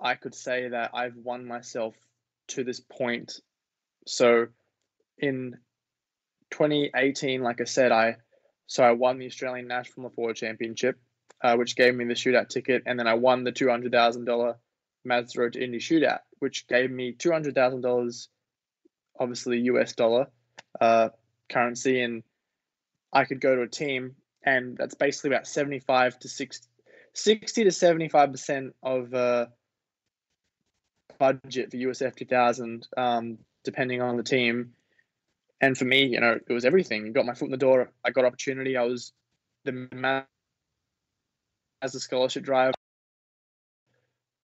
[0.00, 1.94] I could say that I've won myself
[2.48, 3.40] to this point.
[4.06, 4.48] So
[5.18, 5.56] in
[6.50, 8.16] 2018, like I said, I
[8.66, 10.98] so I won the Australian National Forward Championship
[11.42, 14.24] uh, which gave me the shootout ticket, and then I won the two hundred thousand
[14.24, 14.56] dollar
[15.04, 18.28] Mazda Road to Indy shootout, which gave me two hundred thousand dollars,
[19.18, 20.28] obviously US dollar
[20.80, 21.10] uh,
[21.48, 22.22] currency, and
[23.12, 26.66] I could go to a team, and that's basically about seventy five to 60,
[27.14, 29.46] 60 to seventy five percent of uh,
[31.18, 34.72] budget for USF two thousand, um, depending on the team.
[35.60, 37.12] And for me, you know, it was everything.
[37.12, 37.90] Got my foot in the door.
[38.04, 38.76] I got opportunity.
[38.76, 39.12] I was
[39.64, 40.24] the man
[41.82, 42.74] as a scholarship drive.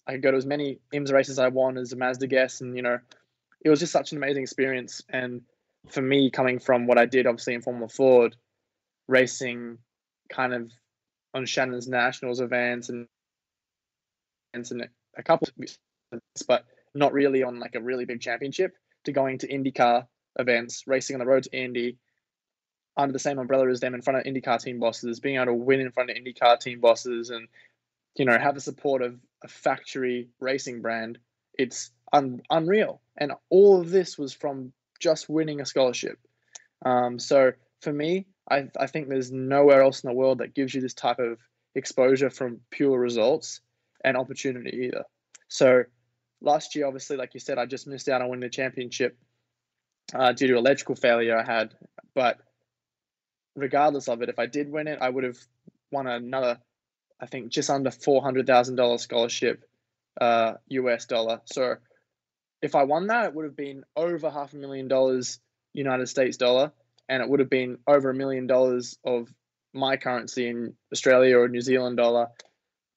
[0.06, 2.76] I could go to as many IMSA races I want as a Mazda guest, and
[2.76, 2.98] you know,
[3.60, 5.02] it was just such an amazing experience.
[5.08, 5.42] And
[5.88, 8.36] for me, coming from what I did, obviously in Formula Ford,
[9.08, 9.78] racing
[10.30, 10.72] kind of
[11.34, 13.06] on Shannon's nationals events and
[14.54, 15.48] and a couple,
[16.46, 16.64] but
[16.94, 18.74] not really on like a really big championship.
[19.04, 20.06] To going to IndyCar
[20.38, 21.98] events, racing on the road to Indy,
[22.96, 25.54] under the same umbrella as them in front of IndyCar team bosses, being able to
[25.54, 27.48] win in front of IndyCar team bosses, and
[28.16, 31.18] you know have the support of a factory racing brand.
[31.58, 36.18] It's un- unreal, and all of this was from just winning a scholarship.
[36.86, 40.72] Um, so for me, I, I think there's nowhere else in the world that gives
[40.74, 41.38] you this type of
[41.74, 43.60] exposure from pure results
[44.04, 45.04] and opportunity either.
[45.48, 45.82] So
[46.40, 49.18] last year, obviously, like you said, I just missed out on winning the championship
[50.14, 51.74] uh, due to electrical failure I had,
[52.14, 52.38] but
[53.56, 55.38] regardless of it, if I did win it, I would have
[55.90, 56.58] won another,
[57.20, 59.64] I think, just under four hundred thousand dollars scholarship,
[60.20, 61.40] uh, US dollar.
[61.44, 61.76] So
[62.62, 65.40] if I won that, it would have been over half a million dollars
[65.75, 66.72] United States dollar,
[67.09, 69.29] and it would have been over a million dollars of
[69.75, 72.29] my currency in Australia or New Zealand dollar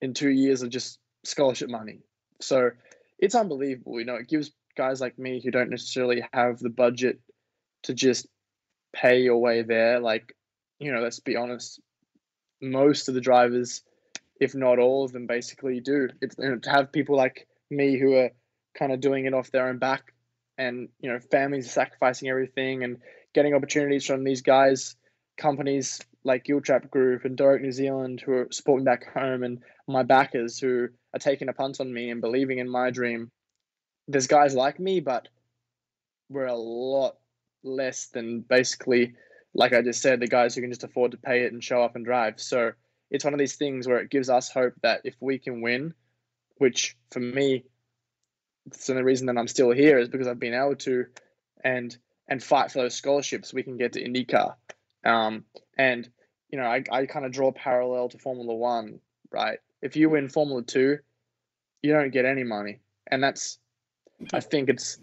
[0.02, 2.00] in two years of just scholarship money.
[2.42, 2.72] So
[3.18, 4.00] it's unbelievable.
[4.00, 7.20] You know, it gives guys like me who don't necessarily have the budget
[7.84, 8.28] to just
[8.94, 10.00] pay your way there.
[10.00, 10.36] Like
[10.80, 11.80] you know, let's be honest,
[12.62, 13.82] most of the drivers,
[14.40, 16.10] if not all of them, basically do.
[16.22, 18.32] It's know, to have people like me who are
[18.78, 20.14] kind of doing it off their own back,
[20.58, 22.98] and you know, families sacrificing everything and
[23.34, 24.96] getting opportunities from these guys,
[25.38, 30.04] companies like Giltrap Group and Doric New Zealand who are supporting back home, and my
[30.04, 33.32] backers who are taking a punt on me and believing in my dream.
[34.08, 35.28] There's guys like me, but
[36.30, 37.16] we're a lot
[37.64, 39.16] less than basically
[39.56, 41.82] like I just said, the guys who can just afford to pay it and show
[41.82, 42.40] up and drive.
[42.40, 42.72] So
[43.10, 45.94] it's one of these things where it gives us hope that if we can win,
[46.58, 47.64] which for me,
[48.68, 51.06] it's the reason that I'm still here is because I've been able to,
[51.64, 51.96] and
[52.28, 54.56] and fight for those scholarships, we can get to IndyCar.
[55.04, 55.46] Um,
[55.78, 56.10] and
[56.50, 59.00] you know, I, I kind of draw parallel to Formula One,
[59.32, 59.60] right?
[59.82, 61.00] If you win Formula Two,
[61.82, 63.60] you don't get any money, and that's,
[64.34, 64.98] I think it's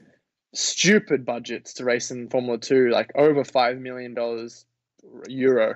[0.54, 4.64] stupid budgets to race in Formula Two, like over five million dollars
[5.28, 5.74] euro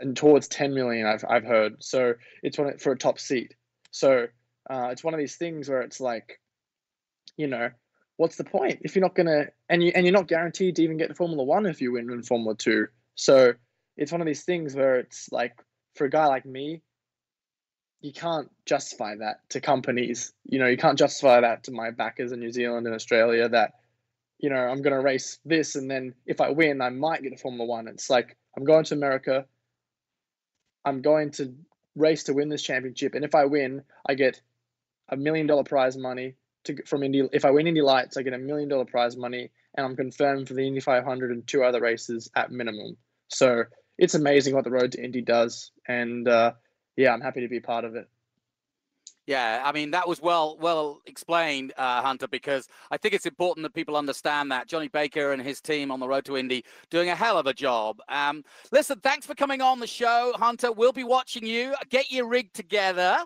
[0.00, 3.54] and towards 10 million I've, I've heard so it's one for a top seat
[3.90, 4.26] so
[4.70, 6.40] uh, it's one of these things where it's like
[7.38, 7.70] you know
[8.18, 8.80] what's the point?
[8.82, 11.42] If you're not gonna and you and you're not guaranteed to even get to formula
[11.44, 12.88] one if you win in formula two.
[13.14, 13.54] So
[13.96, 15.56] it's one of these things where it's like
[15.94, 16.82] for a guy like me
[18.00, 20.32] you can't justify that to companies.
[20.44, 23.72] You know you can't justify that to my backers in new zealand and australia that
[24.38, 27.36] you know i'm to race this and then if i win i might get to
[27.36, 27.88] formula one.
[27.88, 29.46] It's like i'm going to america.
[30.84, 31.54] I'm going to
[31.96, 34.40] race to win this championship, and if I win, I get
[35.08, 36.36] a million dollar prize money
[36.68, 37.28] to from Indy.
[37.32, 40.48] If I win Indy Lights, I get a million dollar prize money, and I'm confirmed
[40.48, 42.96] for the Indy 500 and two other races at minimum.
[43.28, 43.64] So
[43.98, 46.52] it's amazing what the road to Indy does, and uh,
[46.96, 48.08] yeah, I'm happy to be part of it.
[49.26, 53.64] Yeah, I mean that was well well explained, uh, Hunter, because I think it's important
[53.64, 57.10] that people understand that Johnny Baker and his team on the road to Indy doing
[57.10, 57.98] a hell of a job.
[58.08, 60.72] Um, listen, thanks for coming on the show, Hunter.
[60.72, 61.74] We'll be watching you.
[61.90, 63.18] Get your rig together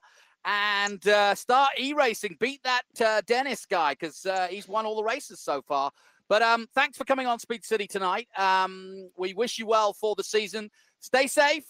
[0.45, 2.37] and uh, start e-racing.
[2.41, 5.91] Beat that uh, Dennis guy because uh, he's won all the races so far.
[6.29, 8.29] But um, thanks for coming on Speed City tonight.
[8.37, 10.71] Um, we wish you well for the season.
[11.01, 11.67] Stay safe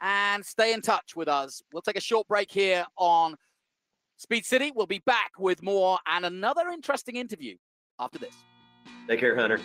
[0.00, 1.62] and stay in touch with us.
[1.72, 3.36] We'll take a short break here on
[4.18, 7.56] Speed City We'll be back with more and another interesting interview
[7.98, 8.34] after this.
[9.08, 9.60] Take care, Hunter.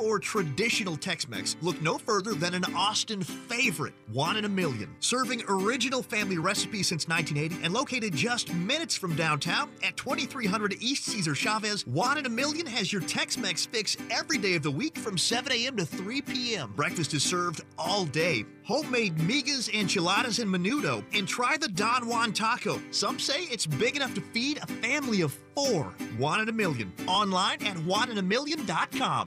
[0.00, 4.96] For traditional Tex Mex, look no further than an Austin favorite, One in a Million.
[5.00, 11.04] Serving original family recipes since 1980 and located just minutes from downtown at 2300 East
[11.04, 14.70] Cesar Chavez, One in a Million has your Tex Mex fix every day of the
[14.70, 15.76] week from 7 a.m.
[15.76, 16.72] to 3 p.m.
[16.74, 18.46] Breakfast is served all day.
[18.64, 21.04] Homemade migas, enchiladas, and menudo.
[21.12, 22.80] And try the Don Juan taco.
[22.90, 25.92] Some say it's big enough to feed a family of four.
[26.16, 26.90] One in a Million.
[27.06, 29.26] Online at oneinaMillion.com.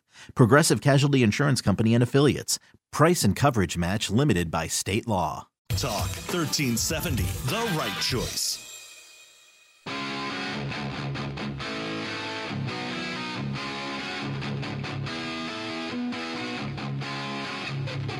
[0.35, 2.59] Progressive Casualty Insurance Company and Affiliates.
[2.91, 5.47] Price and coverage match limited by state law.
[5.69, 8.67] Talk 1370, the right choice.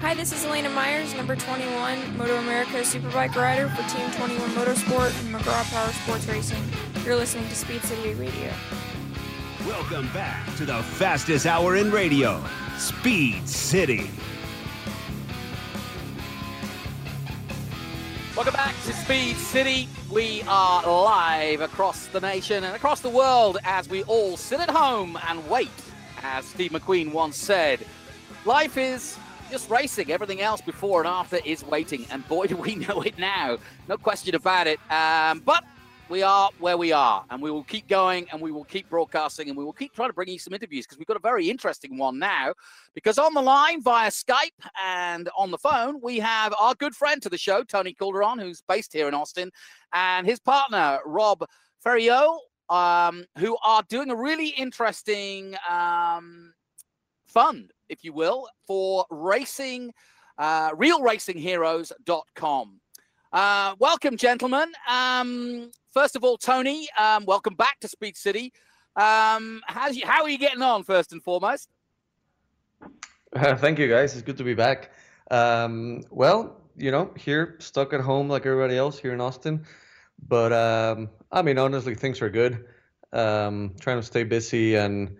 [0.01, 5.17] Hi, this is Elena Myers, number 21, Moto America Superbike rider for Team 21 Motorsport
[5.21, 6.63] and McGraw Power Sports Racing.
[7.05, 8.51] You're listening to Speed City Radio.
[9.71, 12.43] Welcome back to the fastest hour in radio,
[12.77, 14.11] Speed City.
[18.35, 19.87] Welcome back to Speed City.
[20.11, 24.69] We are live across the nation and across the world as we all sit at
[24.69, 25.69] home and wait.
[26.21, 27.79] As Steve McQueen once said,
[28.43, 29.17] life is
[29.49, 30.11] just racing.
[30.11, 32.05] Everything else before and after is waiting.
[32.11, 33.57] And boy, do we know it now.
[33.87, 34.81] No question about it.
[34.91, 35.63] Um, but
[36.11, 39.49] we are where we are, and we will keep going, and we will keep broadcasting,
[39.49, 41.49] and we will keep trying to bring you some interviews because we've got a very
[41.49, 42.53] interesting one now.
[42.93, 44.49] Because on the line via Skype
[44.83, 48.61] and on the phone, we have our good friend to the show, Tony Calderon, who's
[48.67, 49.49] based here in Austin,
[49.93, 51.45] and his partner, Rob
[51.83, 52.37] Ferriol,
[52.69, 56.53] um, who are doing a really interesting um,
[57.25, 59.93] fund if you will, for racing
[60.39, 62.80] uh, realracingheroes.com.
[63.33, 64.73] Uh, welcome, gentlemen.
[64.89, 68.51] Um, first of all, Tony, um, welcome back to Speed City.
[68.97, 71.69] Um, how's you, how are you getting on, first and foremost?
[73.33, 74.13] Uh, thank you, guys.
[74.13, 74.91] It's good to be back.
[75.29, 79.65] Um, well, you know, here, stuck at home like everybody else here in Austin.
[80.27, 82.65] But um, I mean, honestly, things are good.
[83.13, 85.15] Um, trying to stay busy and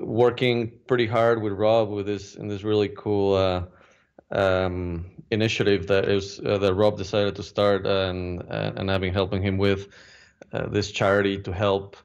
[0.00, 3.64] working pretty hard with Rob with this in this really cool uh,
[4.30, 9.42] um, initiative that is uh, that Rob decided to start and and I've been helping
[9.42, 9.88] him with
[10.52, 11.96] uh, this charity to help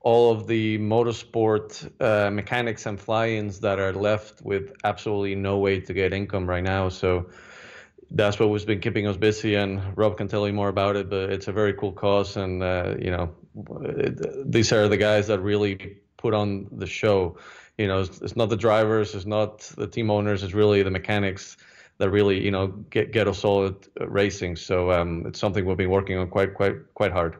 [0.00, 5.80] all of the motorsport uh, mechanics and fly-ins that are left with absolutely no way
[5.80, 6.88] to get income right now.
[6.88, 7.30] So
[8.10, 11.08] that's what has been keeping us busy, and Rob can tell you more about it.
[11.08, 13.32] But it's a very cool cause, and uh, you know,
[13.82, 17.38] it, these are the guys that really put on the show.
[17.78, 20.90] You know, it's, it's, not the drivers, it's not the team owners, it's really the
[20.90, 21.56] mechanics
[22.02, 24.56] that really you know get get us all at racing.
[24.56, 27.36] So um, it's something we've been working on quite quite quite hard.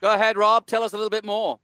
[0.00, 0.66] Go ahead, Rob.
[0.66, 1.58] Tell us a little bit more.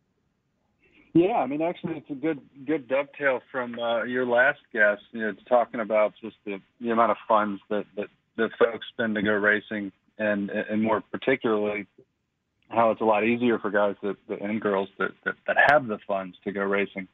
[1.14, 5.02] Yeah, I mean, actually, it's a good good dovetail from uh, your last guest.
[5.12, 8.86] You know, it's talking about just the, the amount of funds that, that that folks
[8.92, 11.86] spend to go racing, and and more particularly,
[12.68, 15.86] how it's a lot easier for guys that, that and girls that, that that have
[15.86, 17.06] the funds to go racing.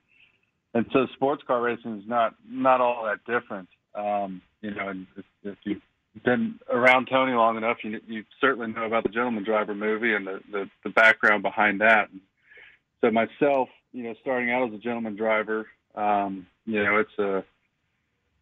[0.73, 3.69] And so, sports car racing is not not all that different.
[3.95, 5.07] Um, you know, and
[5.45, 5.83] if, you've
[6.25, 10.27] been around Tony long enough, you you certainly know about the Gentleman Driver movie and
[10.27, 12.09] the the, the background behind that.
[13.01, 17.45] so myself, you know, starting out as a gentleman driver, um, you know, it's a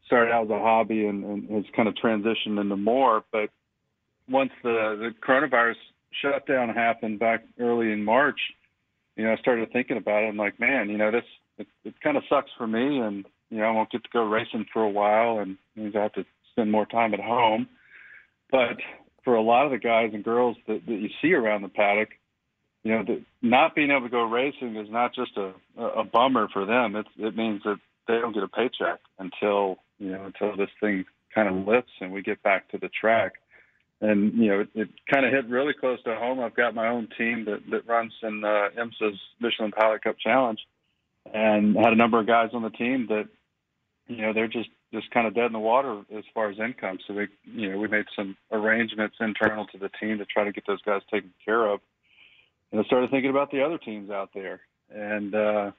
[0.06, 3.24] started out as a hobby and, and has kind of transitioned into more.
[3.32, 3.50] But
[4.28, 5.76] once the the coronavirus
[6.20, 8.40] shutdown happened back early in March,
[9.16, 10.28] you know, I started thinking about it.
[10.28, 11.24] I'm like, man, you know, this
[11.58, 14.24] it, it kind of sucks for me, and you know, I won't get to go
[14.24, 17.68] racing for a while, and means I have to spend more time at home.
[18.50, 18.78] But
[19.24, 22.08] for a lot of the guys and girls that, that you see around the paddock,
[22.82, 26.48] you know, the, not being able to go racing is not just a, a bummer
[26.50, 26.96] for them.
[26.96, 27.76] It's, it means that
[28.08, 32.10] they don't get a paycheck until you know until this thing kind of lifts and
[32.12, 33.34] we get back to the track.
[34.00, 36.40] And you know, it, it kind of hit really close to home.
[36.40, 40.58] I've got my own team that that runs in uh, IMSA's Michelin Pilot Cup Challenge,
[41.32, 43.28] and had a number of guys on the team that
[44.06, 46.98] you know they're just just kind of dead in the water as far as income.
[47.06, 50.52] So we you know we made some arrangements internal to the team to try to
[50.52, 51.80] get those guys taken care of.
[52.70, 54.60] And I started thinking about the other teams out there,
[54.94, 55.70] and uh,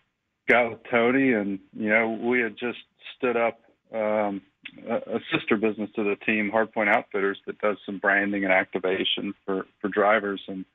[0.49, 2.79] got with Tony, and you know we had just
[3.17, 3.59] stood up
[3.93, 4.41] um,
[4.87, 9.33] a, a sister business to the team, Hardpoint Outfitters, that does some branding and activation
[9.45, 10.65] for for drivers, and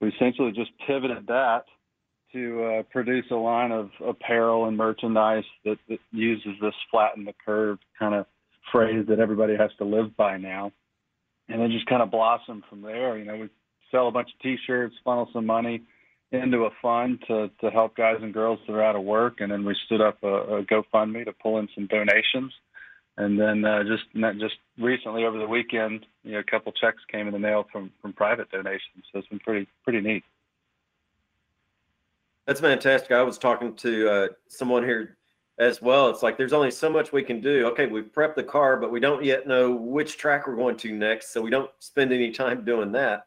[0.00, 1.64] we essentially just pivoted that
[2.32, 7.34] to uh, produce a line of apparel and merchandise that, that uses this flatten the
[7.44, 8.26] curve kind of
[8.72, 10.72] phrase that everybody has to live by now.
[11.48, 13.18] And then just kind of blossomed from there.
[13.18, 13.48] You know, we
[13.90, 15.82] sell a bunch of T-shirts, funnel some money
[16.32, 19.50] into a fund to to help guys and girls that are out of work, and
[19.50, 22.52] then we stood up a, a GoFundMe to pull in some donations.
[23.16, 24.04] And then uh, just
[24.38, 27.90] just recently over the weekend, you know, a couple checks came in the mail from
[28.00, 29.04] from private donations.
[29.12, 30.24] So it's been pretty pretty neat.
[32.50, 33.12] That's fantastic.
[33.12, 35.18] I was talking to uh, someone here
[35.60, 36.10] as well.
[36.10, 37.64] It's like there's only so much we can do.
[37.68, 40.92] Okay, we've prepped the car, but we don't yet know which track we're going to
[40.92, 43.26] next, so we don't spend any time doing that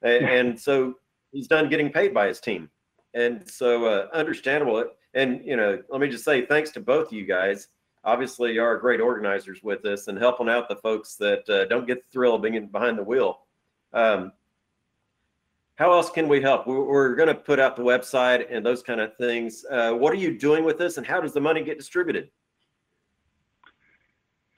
[0.00, 0.94] and, and so
[1.32, 2.70] he's done getting paid by his team,
[3.12, 4.82] and so uh, understandable.
[5.12, 7.68] And you know, let me just say thanks to both of you guys.
[8.04, 11.86] Obviously, you are great organizers with this and helping out the folks that uh, don't
[11.86, 13.40] get the thrill of being behind the wheel.
[13.92, 14.32] Um,
[15.76, 16.66] how else can we help?
[16.66, 19.64] We're, going to put out the website and those kind of things.
[19.70, 22.30] Uh, what are you doing with this, and how does the money get distributed?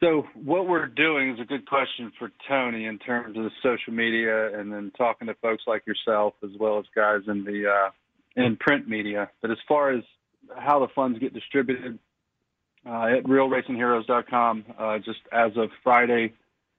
[0.01, 3.93] So what we're doing is a good question for Tony in terms of the social
[3.93, 7.91] media and then talking to folks like yourself as well as guys in the uh,
[8.37, 9.31] in print media.
[9.41, 10.03] But as far as
[10.59, 11.99] how the funds get distributed
[12.85, 16.35] uh, at realracingheroes.com, uh, just as of Friday,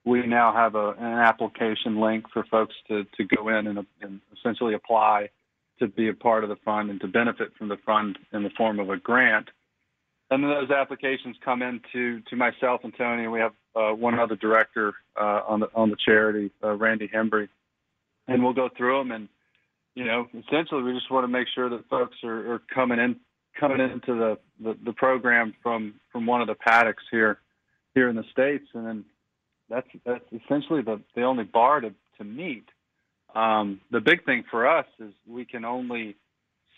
[0.05, 4.21] we now have a, an application link for folks to, to go in and, and
[4.37, 5.29] essentially apply
[5.79, 8.49] to be a part of the fund and to benefit from the fund in the
[8.51, 9.49] form of a grant
[10.31, 13.91] and then those applications come in to, to myself and Tony, and we have uh,
[13.91, 17.47] one other director uh, on the on the charity, uh, Randy Hembry,
[18.27, 19.11] and we'll go through them.
[19.11, 19.29] And
[19.93, 23.17] you know, essentially, we just want to make sure that folks are, are coming in
[23.59, 27.39] coming into the, the, the program from from one of the paddocks here
[27.93, 29.05] here in the states, and then
[29.70, 32.66] that's that's essentially the the only bar to to meet.
[33.34, 36.16] Um, the big thing for us is we can only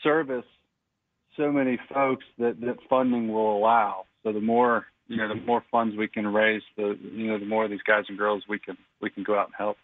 [0.02, 0.46] service
[1.36, 4.06] so many folks that, that funding will allow.
[4.24, 7.46] So the more you know, the more funds we can raise, the you know, the
[7.46, 9.78] more of these guys and girls we can we can go out and help.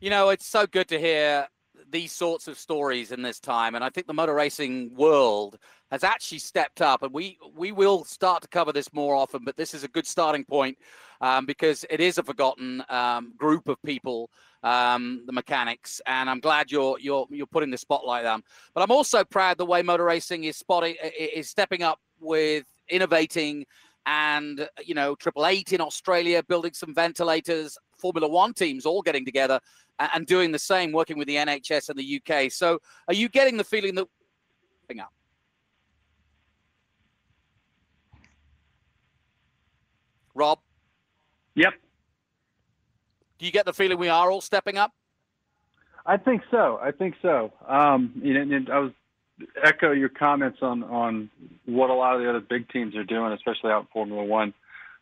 [0.00, 1.48] You know, it's so good to hear
[1.90, 5.58] these sorts of stories in this time, and I think the motor racing world
[5.90, 9.44] has actually stepped up, and we we will start to cover this more often.
[9.44, 10.78] But this is a good starting point
[11.20, 14.30] um, because it is a forgotten um, group of people,
[14.62, 18.42] um, the mechanics, and I'm glad you're you're you're putting the spotlight on.
[18.74, 23.66] But I'm also proud the way motor racing is spotting is stepping up with innovating
[24.06, 29.24] and you know triple eight in australia building some ventilators formula one teams all getting
[29.24, 29.58] together
[29.98, 32.78] and, doing the same working with the nhs and the uk so
[33.08, 34.06] are you getting the feeling that
[35.00, 35.12] up?
[40.34, 40.58] Rob?
[41.54, 41.72] Yep.
[43.38, 44.92] Do you get the feeling we are all stepping up?
[46.04, 46.78] I think so.
[46.82, 47.52] I think so.
[47.66, 48.92] Um you know i was
[49.62, 51.30] echo your comments on on
[51.66, 54.54] what a lot of the other big teams are doing, especially out in Formula One.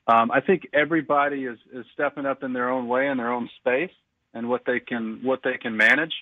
[0.06, 3.48] Um, I think everybody is is stepping up in their own way in their own
[3.60, 3.92] space
[4.32, 6.12] and what they can what they can manage.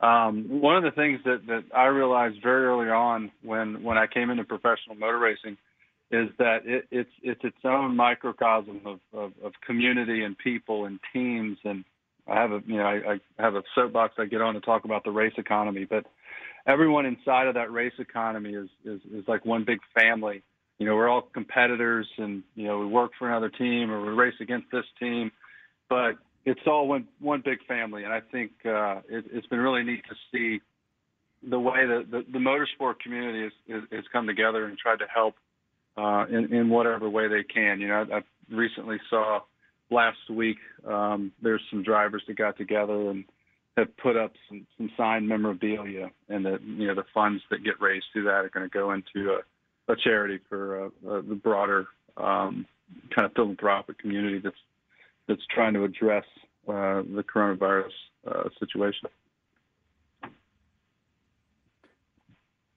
[0.00, 4.06] Um, one of the things that that I realized very early on when when I
[4.06, 5.58] came into professional motor racing
[6.10, 10.98] is that it, it's it's its own microcosm of, of, of community and people and
[11.12, 11.84] teams and
[12.26, 14.84] I have a you know I, I have a soapbox I get on to talk
[14.84, 16.06] about the race economy, but
[16.66, 20.42] everyone inside of that race economy is, is is like one big family.
[20.78, 24.12] You know, we're all competitors, and you know we work for another team or we
[24.12, 25.30] race against this team,
[25.88, 28.04] but it's all one one big family.
[28.04, 30.60] And I think uh, it, it's been really neat to see
[31.42, 35.36] the way that the, the motorsport community has, has, come together and tried to help
[35.96, 37.80] uh, in, in whatever way they can.
[37.80, 39.40] You know, I, I recently saw
[39.90, 43.24] last week um, there's some drivers that got together and
[43.80, 47.80] have put up some, some signed memorabilia, and that you know the funds that get
[47.80, 51.34] raised through that are going to go into a, a charity for uh, uh, the
[51.34, 52.66] broader um,
[53.14, 54.56] kind of philanthropic community that's
[55.26, 56.24] that's trying to address
[56.68, 57.90] uh, the coronavirus
[58.26, 59.08] uh, situation.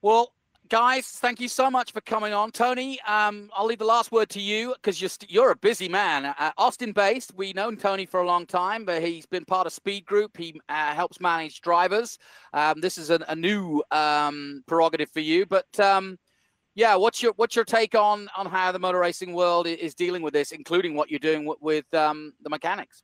[0.02, 0.32] Well,
[0.68, 2.50] guys, thank you so much for coming on.
[2.50, 5.88] Tony, um, I'll leave the last word to you because you're, you you're a busy
[5.88, 6.26] man.
[6.26, 9.72] Uh, Austin based, we've known Tony for a long time, but he's been part of
[9.72, 10.36] Speed Group.
[10.36, 12.18] He uh, helps manage drivers.
[12.52, 16.18] Um, this is a, new um, prerogative for you, but um,
[16.74, 20.22] yeah, what's your what's your take on on how the motor racing world is dealing
[20.22, 23.02] with this, including what you're doing with, with um, the mechanics?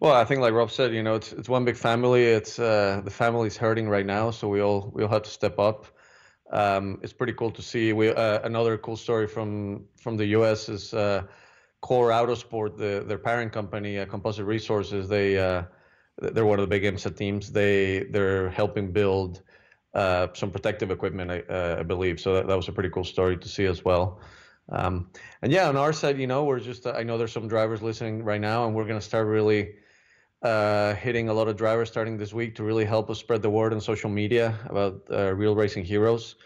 [0.00, 2.24] Well, I think like Rob said, you know, it's it's one big family.
[2.24, 5.58] It's uh, the family's hurting right now, so we all we all have to step
[5.58, 5.86] up
[6.54, 7.92] um, it's pretty cool to see.
[7.92, 10.68] We uh, another cool story from from the U.S.
[10.68, 11.22] is uh,
[11.80, 15.08] Core Autosport, the, their parent company, uh, Composite Resources.
[15.08, 15.64] They uh,
[16.18, 17.50] they're one of the big IMSA teams.
[17.50, 19.42] They they're helping build
[19.94, 22.20] uh, some protective equipment, I, uh, I believe.
[22.20, 24.20] So that, that was a pretty cool story to see as well.
[24.68, 25.10] Um,
[25.42, 28.22] and yeah, on our side, you know, we're just I know there's some drivers listening
[28.22, 29.74] right now, and we're gonna start really
[30.44, 33.48] uh, hitting a lot of drivers starting this week to really help us spread the
[33.48, 36.36] word on social media about uh, real racing heroes.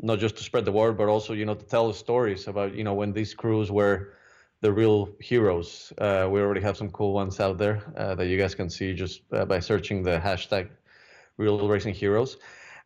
[0.00, 2.74] Not just to spread the word, but also you know to tell the stories about
[2.74, 4.14] you know when these crews were
[4.60, 5.92] the real heroes.
[5.98, 8.94] Uh, we already have some cool ones out there uh, that you guys can see
[8.94, 10.70] just uh, by searching the hashtag
[11.36, 12.38] real racing heroes.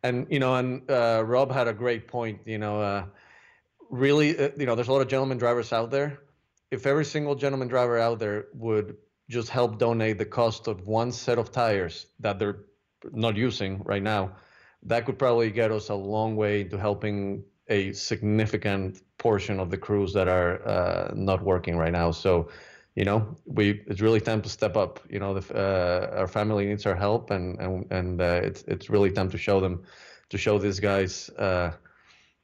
[0.03, 2.39] And you know, and Rob had a great point.
[2.45, 3.07] You know,
[3.89, 6.19] really, you know, there's a lot of gentleman drivers out there.
[6.71, 8.97] If every single gentleman driver out there would
[9.29, 12.65] just help donate the cost of one set of tires that they're
[13.11, 14.31] not using right now,
[14.83, 19.77] that could probably get us a long way to helping a significant portion of the
[19.77, 22.11] crews that are uh, not working right now.
[22.11, 22.49] So,
[22.95, 24.99] you know, we it's really time to step up.
[25.09, 28.89] You know, the, uh, our family needs our help, and and and uh, it's it's
[28.89, 29.83] really time to show them,
[30.29, 31.71] to show these guys uh,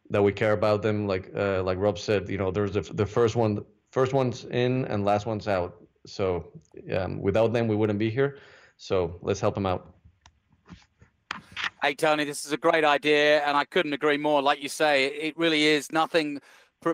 [0.09, 1.07] that we care about them.
[1.07, 4.86] Like uh, like Rob said, you know, there's the the first one, first one's in
[4.86, 5.80] and last one's out.
[6.06, 6.52] So
[6.95, 8.38] um, without them, we wouldn't be here.
[8.78, 9.93] So let's help them out.
[11.82, 14.41] Hey, Tony, this is a great idea, and I couldn't agree more.
[14.41, 16.39] Like you say, it really is nothing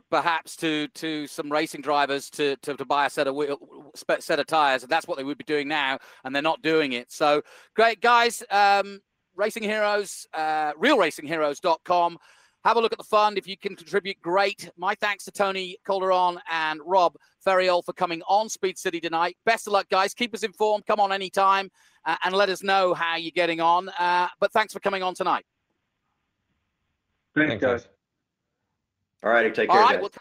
[0.10, 3.58] perhaps to to some racing drivers to to, to buy a set of wheel,
[4.20, 6.92] set of tires and that's what they would be doing now and they're not doing
[6.92, 7.42] it so
[7.74, 9.00] great guys um
[9.38, 12.18] racing heroes uh realracingheroes.com
[12.68, 13.38] have a look at the fund.
[13.38, 14.70] If you can contribute, great.
[14.76, 17.16] My thanks to Tony Calderon and Rob
[17.48, 19.38] Ferriol for coming on Speed City tonight.
[19.46, 20.14] Best of luck, guys.
[20.14, 20.86] Keep us informed.
[20.86, 21.70] Come on anytime
[22.06, 23.88] uh, and let us know how you're getting on.
[23.98, 25.46] Uh, but thanks for coming on tonight.
[27.36, 27.88] Thanks, guys.
[29.24, 29.80] All righty, take care.
[29.80, 30.12] All right, we'll,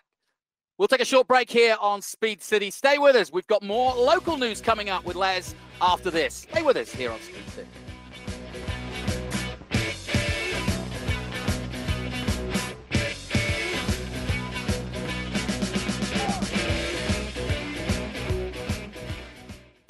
[0.79, 2.71] we'll take a short break here on Speed City.
[2.71, 3.33] Stay with us.
[3.33, 6.47] We've got more local news coming up with Les after this.
[6.51, 7.69] Stay with us here on Speed City.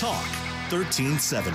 [0.00, 0.24] Talk
[0.72, 1.54] 1370.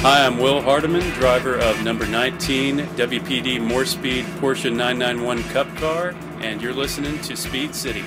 [0.00, 6.62] Hi, I'm Will Hardeman, driver of number 19 WPD Moorespeed Porsche 991 Cup car, and
[6.62, 8.06] you're listening to Speed City.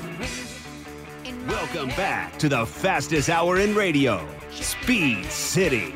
[1.48, 5.94] Welcome back to the fastest hour in radio, Speed City.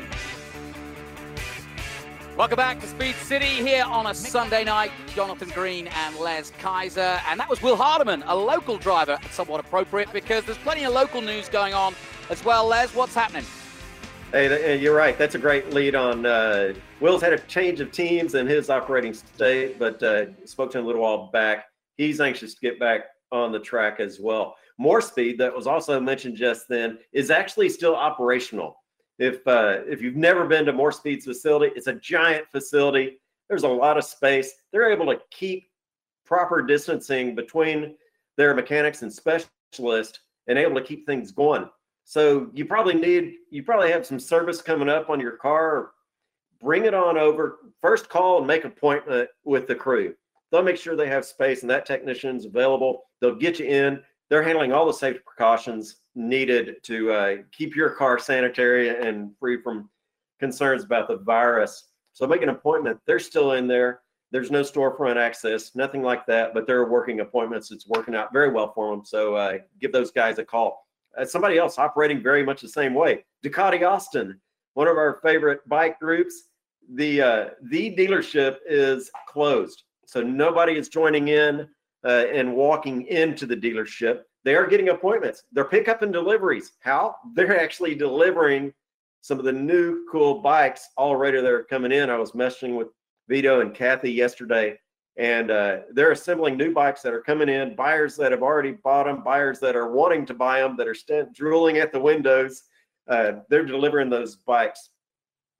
[2.42, 4.90] Welcome back to Speed City here on a Sunday night.
[5.14, 7.20] Jonathan Green and Les Kaiser.
[7.28, 11.20] And that was Will Hardeman, a local driver, somewhat appropriate because there's plenty of local
[11.20, 11.94] news going on
[12.30, 12.66] as well.
[12.66, 13.44] Les, what's happening?
[14.32, 15.16] Hey, you're right.
[15.16, 16.26] That's a great lead on.
[16.26, 20.78] Uh, Will's had a change of teams in his operating state, but uh, spoke to
[20.78, 21.66] him a little while back.
[21.96, 24.56] He's anxious to get back on the track as well.
[24.80, 28.81] Moorespeed that was also mentioned just then is actually still operational.
[29.18, 33.18] If uh, if you've never been to Moorespeed's facility, it's a giant facility.
[33.48, 34.54] There's a lot of space.
[34.72, 35.68] They're able to keep
[36.24, 37.94] proper distancing between
[38.36, 41.68] their mechanics and specialists and able to keep things going.
[42.04, 45.90] So you probably need you probably have some service coming up on your car.
[46.60, 47.58] Bring it on over.
[47.80, 50.14] First call and make appointment with the crew.
[50.50, 53.04] They'll make sure they have space and that technician's available.
[53.20, 54.02] They'll get you in.
[54.32, 59.60] They're handling all the safety precautions needed to uh, keep your car sanitary and free
[59.60, 59.90] from
[60.40, 61.88] concerns about the virus.
[62.14, 62.98] So make an appointment.
[63.06, 64.00] They're still in there.
[64.30, 67.70] There's no storefront access, nothing like that, but they're working appointments.
[67.70, 69.04] It's working out very well for them.
[69.04, 70.86] So uh, give those guys a call
[71.18, 73.26] uh, somebody else operating very much the same way.
[73.44, 74.40] Ducati Austin,
[74.72, 76.44] one of our favorite bike groups.
[76.94, 81.68] The uh, the dealership is closed, so nobody is joining in
[82.04, 84.22] uh, and walking into the dealership.
[84.44, 85.44] They are getting appointments.
[85.52, 86.72] They're pickup and deliveries.
[86.80, 87.16] How?
[87.34, 88.72] They're actually delivering
[89.20, 91.40] some of the new cool bikes already.
[91.40, 92.10] They're coming in.
[92.10, 92.88] I was messaging with
[93.28, 94.78] Vito and Kathy yesterday
[95.16, 99.04] and uh, they're assembling new bikes that are coming in buyers that have already bought
[99.04, 102.62] them buyers that are wanting to buy them that are still drooling at the windows
[103.08, 104.90] uh, they're delivering those bikes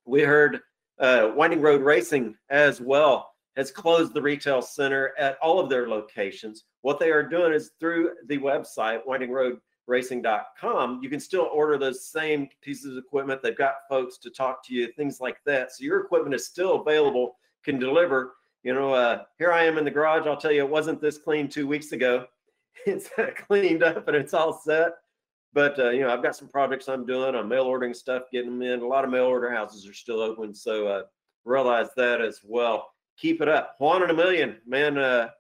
[0.07, 0.61] we heard
[1.01, 5.89] uh, winding road racing as well has closed the retail center at all of their
[5.89, 12.07] locations what they are doing is through the website windingroadracing.com you can still order those
[12.07, 15.85] same pieces of equipment they've got folks to talk to you things like that so
[15.85, 18.33] your equipment is still available can deliver
[18.63, 20.27] you know, uh, here I am in the garage.
[20.27, 22.27] I'll tell you, it wasn't this clean two weeks ago.
[22.87, 23.11] It's
[23.47, 24.93] cleaned up and it's all set.
[25.53, 27.35] But uh, you know, I've got some projects I'm doing.
[27.35, 28.81] I'm mail ordering stuff, getting them in.
[28.81, 31.03] A lot of mail order houses are still open, so uh,
[31.45, 32.92] realize that as well.
[33.19, 33.77] Keep it up.
[33.79, 34.99] One in a million, man.
[34.99, 35.31] Uh,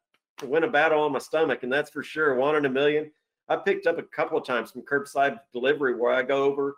[0.44, 2.34] win a battle on my stomach, and that's for sure.
[2.34, 3.10] One in a million.
[3.48, 6.76] I picked up a couple of times from curbside delivery where I go over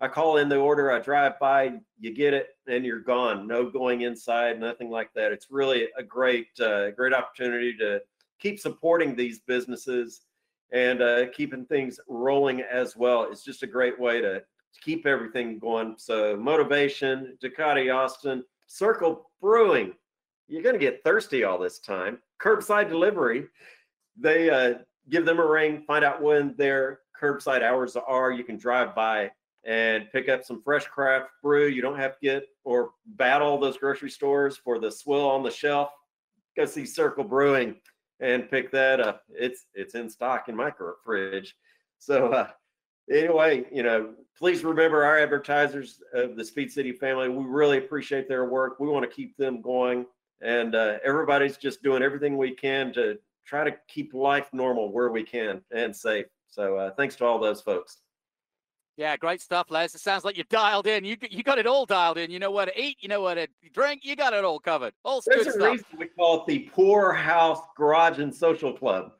[0.00, 3.48] I call in the order, I drive by, you get it, and you're gone.
[3.48, 5.32] No going inside, nothing like that.
[5.32, 8.00] It's really a great, uh, great opportunity to
[8.38, 10.20] keep supporting these businesses
[10.72, 13.24] and uh, keeping things rolling as well.
[13.24, 14.42] It's just a great way to
[14.82, 15.96] keep everything going.
[15.98, 19.94] So, motivation, Ducati Austin, Circle Brewing.
[20.48, 22.18] You're going to get thirsty all this time.
[22.40, 23.46] Curbside delivery.
[24.18, 24.78] They uh,
[25.08, 28.32] give them a ring, find out when their curbside hours are.
[28.32, 29.30] You can drive by
[29.64, 31.66] and pick up some fresh craft brew.
[31.68, 35.50] You don't have to get or battle those grocery stores for the swill on the
[35.50, 35.90] shelf.
[36.56, 37.76] Go see Circle Brewing
[38.20, 39.22] and pick that up.
[39.28, 40.72] It's it's in stock in my
[41.04, 41.54] fridge.
[41.98, 42.48] So uh,
[43.10, 47.28] anyway, you know, please remember our advertisers of the Speed City family.
[47.28, 48.80] We really appreciate their work.
[48.80, 50.06] We want to keep them going,
[50.40, 55.10] and uh, everybody's just doing everything we can to try to keep life normal where
[55.10, 56.26] we can and safe.
[56.48, 57.98] So uh, thanks to all those folks.
[58.96, 59.94] Yeah, great stuff, Les.
[59.94, 61.04] It sounds like you're dialed in.
[61.04, 62.32] You you got it all dialed in.
[62.32, 62.96] You know what to eat.
[63.00, 64.00] You know what to drink.
[64.04, 64.92] You got it all covered.
[65.04, 65.72] All There's good a stuff.
[65.72, 69.12] reason we call it the Poor House Garage and Social Club.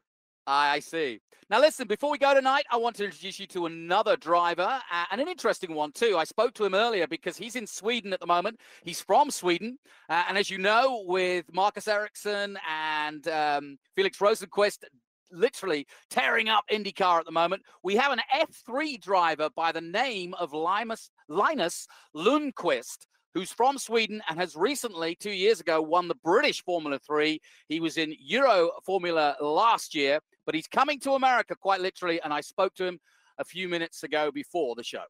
[0.49, 1.21] I I see.
[1.51, 5.05] Now, listen, before we go tonight, I want to introduce you to another driver uh,
[5.11, 6.19] and an interesting one, too.
[6.19, 8.61] I spoke to him earlier because he's in Sweden at the moment.
[8.85, 9.79] He's from Sweden.
[10.11, 14.85] Uh, and as you know, with Marcus Ericsson and um, Felix Rosenqvist
[15.33, 20.35] literally tearing up IndyCar at the moment, we have an F3 driver by the name
[20.35, 26.15] of Linus, Linus Lundqvist who's from Sweden and has recently, two years ago, won the
[26.17, 27.41] British Formula 3.
[27.69, 32.21] He was in Euro Formula last year, but he's coming to America quite literally.
[32.23, 32.99] And I spoke to him
[33.39, 35.05] a few minutes ago before the show.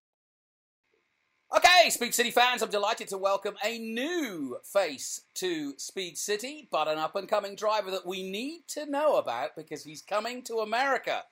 [1.56, 6.88] Okay, Speed City fans, I'm delighted to welcome a new face to Speed City, but
[6.88, 10.56] an up and coming driver that we need to know about because he's coming to
[10.56, 11.22] America.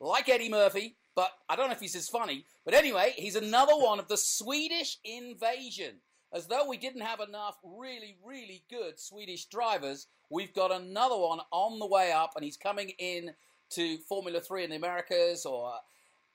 [0.00, 2.46] Like Eddie Murphy, but I don't know if he's as funny.
[2.64, 5.96] But anyway, he's another one of the Swedish invasion.
[6.32, 11.40] As though we didn't have enough really, really good Swedish drivers, we've got another one
[11.52, 13.30] on the way up, and he's coming in
[13.70, 15.72] to Formula 3 in the Americas or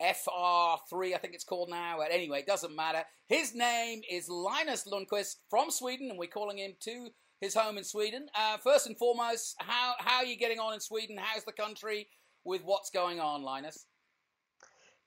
[0.02, 1.98] FR3, I think it's called now.
[2.00, 3.04] But anyway, it doesn't matter.
[3.28, 7.84] His name is Linus Lundqvist from Sweden, and we're calling him to his home in
[7.84, 8.28] Sweden.
[8.36, 11.18] Uh, first and foremost, how, how are you getting on in Sweden?
[11.20, 12.08] How's the country
[12.44, 13.86] with what's going on, Linus?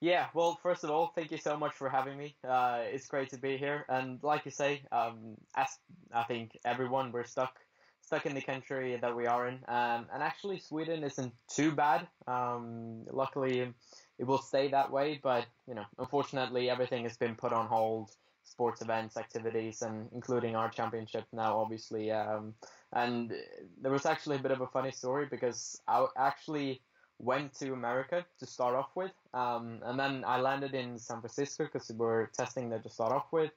[0.04, 2.36] Yeah, well, first of all, thank you so much for having me.
[2.46, 5.78] Uh, it's great to be here, and like you say, um, as
[6.12, 7.58] I think everyone, we're stuck
[8.02, 12.06] stuck in the country that we are in, um, and actually Sweden isn't too bad.
[12.26, 13.72] Um, luckily,
[14.18, 18.10] it will stay that way, but you know, unfortunately, everything has been put on hold.
[18.46, 22.12] Sports events, activities, and including our championship now, obviously.
[22.12, 22.52] Um,
[22.92, 23.32] and
[23.80, 26.82] there was actually a bit of a funny story because I actually
[27.18, 31.64] went to America to start off with, um, and then I landed in San Francisco
[31.64, 33.52] because we were testing there to start off with.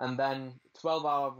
[0.00, 1.34] And then 12, hour,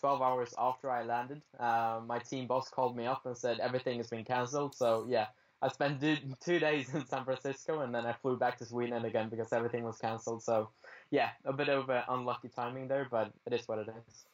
[0.00, 3.98] 12 hours after I landed, uh, my team boss called me up and said everything
[3.98, 4.74] has been cancelled.
[4.74, 5.26] So yeah,
[5.62, 9.04] I spent two, two days in San Francisco and then I flew back to Sweden
[9.04, 10.42] again because everything was cancelled.
[10.42, 10.70] So
[11.12, 14.24] yeah, a bit of uh, unlucky timing there, but it is what it is.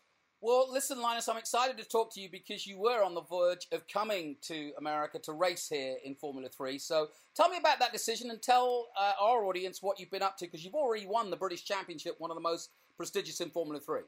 [0.40, 3.66] Well, listen, Linus, I'm excited to talk to you because you were on the verge
[3.72, 6.78] of coming to America to race here in Formula 3.
[6.78, 10.36] So tell me about that decision and tell uh, our audience what you've been up
[10.38, 13.80] to because you've already won the British Championship, one of the most prestigious in Formula
[13.80, 14.02] 3.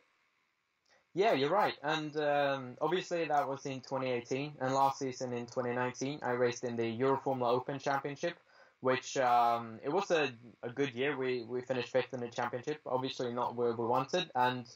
[1.14, 1.74] Yeah, you're right.
[1.82, 4.52] And um, obviously, that was in 2018.
[4.60, 8.38] And last season in 2019, I raced in the Euro Formula Open Championship,
[8.78, 10.30] which um, it was a,
[10.62, 11.16] a good year.
[11.16, 14.30] We, we finished fifth in the championship, obviously not where we wanted.
[14.36, 14.66] And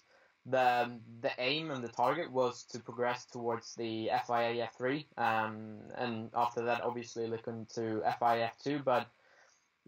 [0.46, 6.30] the the aim and the target was to progress towards the FIA F3, um, and
[6.34, 8.84] after that, obviously looking to FIA F2.
[8.84, 9.06] But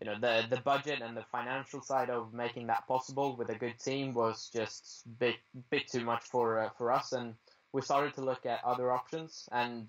[0.01, 3.55] you know, the the budget and the financial side of making that possible with a
[3.55, 5.37] good team was just bit
[5.71, 7.35] bit too much for uh, for us, and
[7.73, 9.49] we started to look at other options.
[9.53, 9.89] And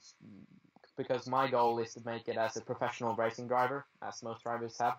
[0.98, 4.78] because my goal is to make it as a professional racing driver, as most drivers
[4.80, 4.98] have.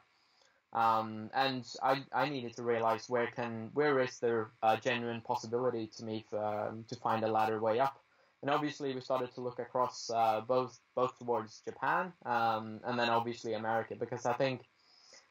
[0.73, 5.87] Um, and I, I needed to realize where can where is there a genuine possibility
[5.97, 7.99] to me um, to find a ladder way up,
[8.43, 13.09] and obviously we started to look across uh, both both towards Japan um, and then
[13.09, 14.61] obviously America because I think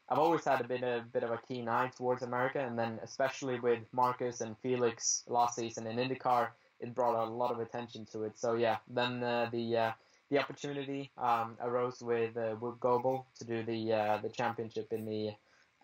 [0.08, 2.98] I've always had a bit a bit of a keen eye towards America, and then
[3.02, 6.48] especially with Marcus and Felix last season in IndyCar,
[6.80, 8.38] it brought a lot of attention to it.
[8.38, 9.92] So yeah, then uh, the uh,
[10.30, 15.04] the opportunity um, arose with uh, with Global to do the uh, the championship in
[15.04, 15.32] the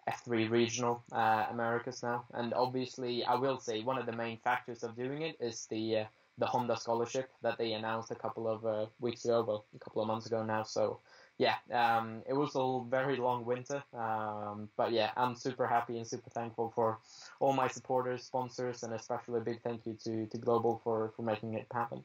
[0.09, 4.83] F3 regional uh, Americas now, and obviously I will say one of the main factors
[4.83, 6.05] of doing it is the uh,
[6.39, 10.03] the Honda scholarship that they announced a couple of uh, weeks ago, well a couple
[10.03, 10.65] of months ago now.
[10.65, 11.01] So
[11.39, 16.07] yeah, um, it was a very long winter, um, but yeah, I'm super happy and
[16.07, 16.99] super thankful for
[17.41, 21.23] all my supporters, sponsors, and especially a big thank you to, to Global for, for
[21.23, 22.05] making it happen.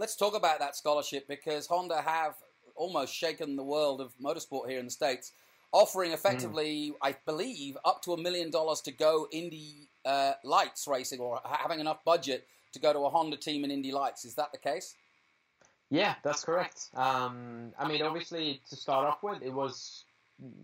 [0.00, 2.32] Let's talk about that scholarship because Honda have
[2.74, 5.32] almost shaken the world of motorsport here in the States,
[5.72, 6.94] offering effectively, mm.
[7.02, 11.80] I believe, up to a million dollars to go Indy uh, Lights racing or having
[11.80, 14.24] enough budget to go to a Honda team in Indy Lights.
[14.24, 14.96] Is that the case?
[15.90, 16.88] Yeah, that's correct.
[16.94, 20.04] Um, I mean, obviously, to start off with, it was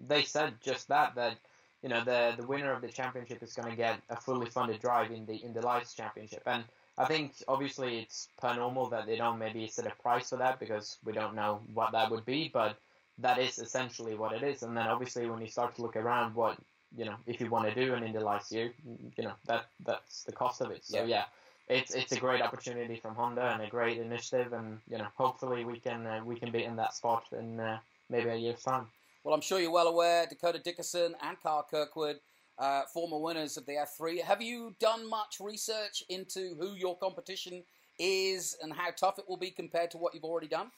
[0.08, 1.36] they said just that that
[1.82, 4.80] you know the the winner of the championship is going to get a fully funded
[4.80, 6.64] drive in the in the Lights Championship, and
[6.98, 10.58] I think obviously it's per normal that they don't maybe set a price for that
[10.58, 12.78] because we don't know what that would be, but
[13.18, 14.62] that is essentially what it is.
[14.62, 16.56] And then obviously when you start to look around what
[16.96, 18.72] you know if you want to do an Indy Lights year,
[19.16, 20.84] you know that that's the cost of it.
[20.84, 21.06] So yeah.
[21.06, 21.24] yeah
[21.68, 25.64] it's it's a great opportunity from Honda and a great initiative, and you know hopefully
[25.64, 27.78] we can uh, we can be in that spot in uh,
[28.08, 28.86] maybe a year's time.
[29.24, 32.20] Well, I'm sure you're well aware Dakota Dickerson and Kyle Kirkwood
[32.58, 34.22] uh, former winners of the F3.
[34.22, 37.62] Have you done much research into who your competition
[37.98, 40.70] is and how tough it will be compared to what you've already done?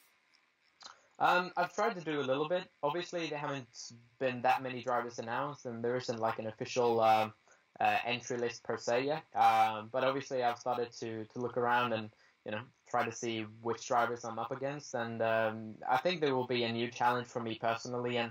[1.20, 2.64] Um, I've tried to do a little bit.
[2.82, 3.66] Obviously, there haven't
[4.20, 7.32] been that many drivers announced, and there isn't like an official um,
[7.80, 9.24] uh, entry list per se yet.
[9.34, 12.10] Um, but obviously, I've started to to look around and
[12.44, 16.36] you know try to see which drivers I'm up against, and um, I think there
[16.36, 18.18] will be a new challenge for me personally.
[18.18, 18.30] And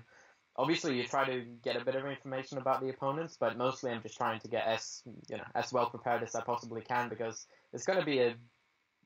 [0.58, 4.02] obviously, you try to get a bit of information about the opponents, but mostly I'm
[4.02, 7.46] just trying to get as you know as well prepared as I possibly can because
[7.74, 8.36] it's going to be a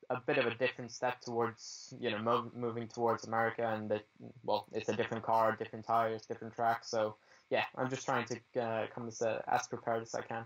[0.09, 4.01] a bit of a different step towards you know mo- moving towards America, and the,
[4.43, 6.89] well, it's a different car, different tires, different tracks.
[6.89, 7.15] So
[7.49, 10.45] yeah, I'm just trying to uh, come as uh, as prepared as I can.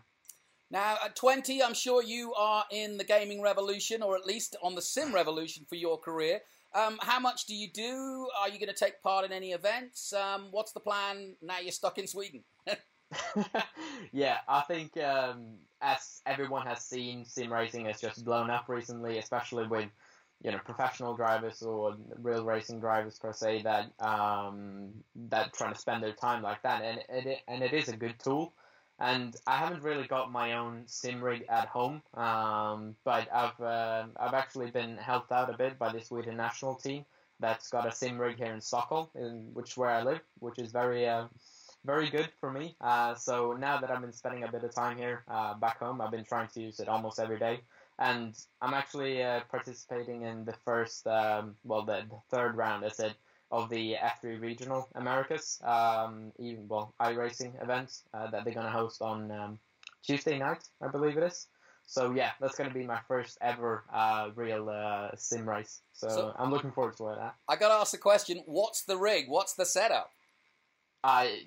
[0.72, 4.74] Now, at 20, I'm sure you are in the gaming revolution, or at least on
[4.74, 6.42] the sim revolution for your career.
[6.76, 8.28] Um, how much do you do?
[8.40, 10.12] Are you going to take part in any events?
[10.12, 12.44] Um, what's the plan now you're stuck in Sweden?
[14.12, 19.18] yeah, I think um, as everyone has seen, sim racing has just blown up recently,
[19.20, 19.90] especially with
[20.44, 25.80] you know professional drivers or real racing drivers per se that um, that trying to
[25.80, 28.54] spend their time like that, and it and it is a good tool.
[29.00, 34.06] And I haven't really got my own sim rig at home, um, but I've uh,
[34.18, 37.06] I've actually been helped out a bit by the Sweden national team
[37.40, 40.72] that's got a sim rig here in Stockholm, in which where I live, which is
[40.72, 41.26] very uh,
[41.86, 42.76] very good for me.
[42.82, 46.02] Uh, so now that I've been spending a bit of time here uh, back home,
[46.02, 47.60] I've been trying to use it almost every day.
[47.98, 52.90] And I'm actually uh, participating in the first, um, well, the, the, third round, I
[52.90, 53.16] said,
[53.56, 58.72] of the F3 Regional Americas, um, even, well, iRacing events uh, that they're going to
[58.72, 59.60] host on um,
[60.06, 61.48] Tuesday night, I believe it is.
[61.86, 65.82] So yeah, that's going to be my first ever uh, real uh, sim race.
[65.94, 67.36] So, so, I'm looking forward to that.
[67.48, 69.26] I got to ask the question: What's the rig?
[69.28, 70.10] What's the setup?
[71.04, 71.42] I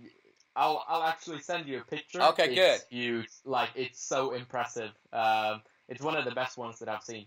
[0.54, 2.22] I'll I'll actually send you a picture.
[2.22, 2.96] Okay, it's good.
[2.96, 4.92] Huge, like it's so impressive.
[5.12, 7.26] Um, it's one of the best ones that I've seen.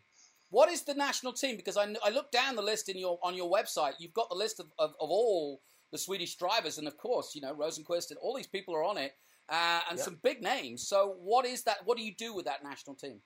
[0.52, 1.56] What is the national team?
[1.56, 3.94] Because I, I looked down the list in your on your website.
[4.00, 7.42] You've got the list of, of, of all the Swedish drivers, and of course, you
[7.42, 9.14] know Rosenqvist and all these people are on it,
[9.50, 10.06] uh, and yep.
[10.06, 10.88] some big names.
[10.88, 11.78] So, what is that?
[11.86, 13.22] What do you do with that national team?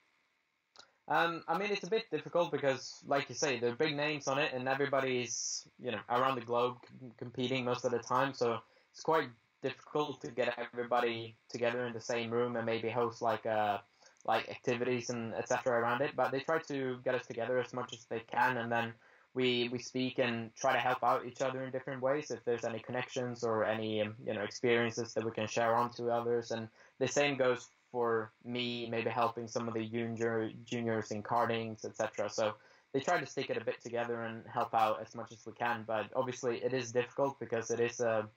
[1.08, 4.26] Um, I mean, it's a bit difficult because, like you say, there are big names
[4.26, 6.76] on it, and everybody's you know around the globe
[7.18, 8.34] competing most of the time.
[8.34, 8.58] So
[8.92, 9.28] it's quite
[9.62, 13.78] difficult to get everybody together in the same room and maybe host like uh
[14.26, 17.92] like activities and etc around it but they try to get us together as much
[17.92, 18.92] as they can and then
[19.36, 22.64] we we speak and try to help out each other in different ways if there's
[22.64, 26.50] any connections or any um, you know experiences that we can share on to others.
[26.50, 26.68] And
[26.98, 32.28] the same goes for me maybe helping some of the junior juniors in kartings etc
[32.28, 32.54] so
[32.92, 35.52] they try to stick it a bit together and help out as much as we
[35.52, 38.28] can but obviously it is difficult because it is a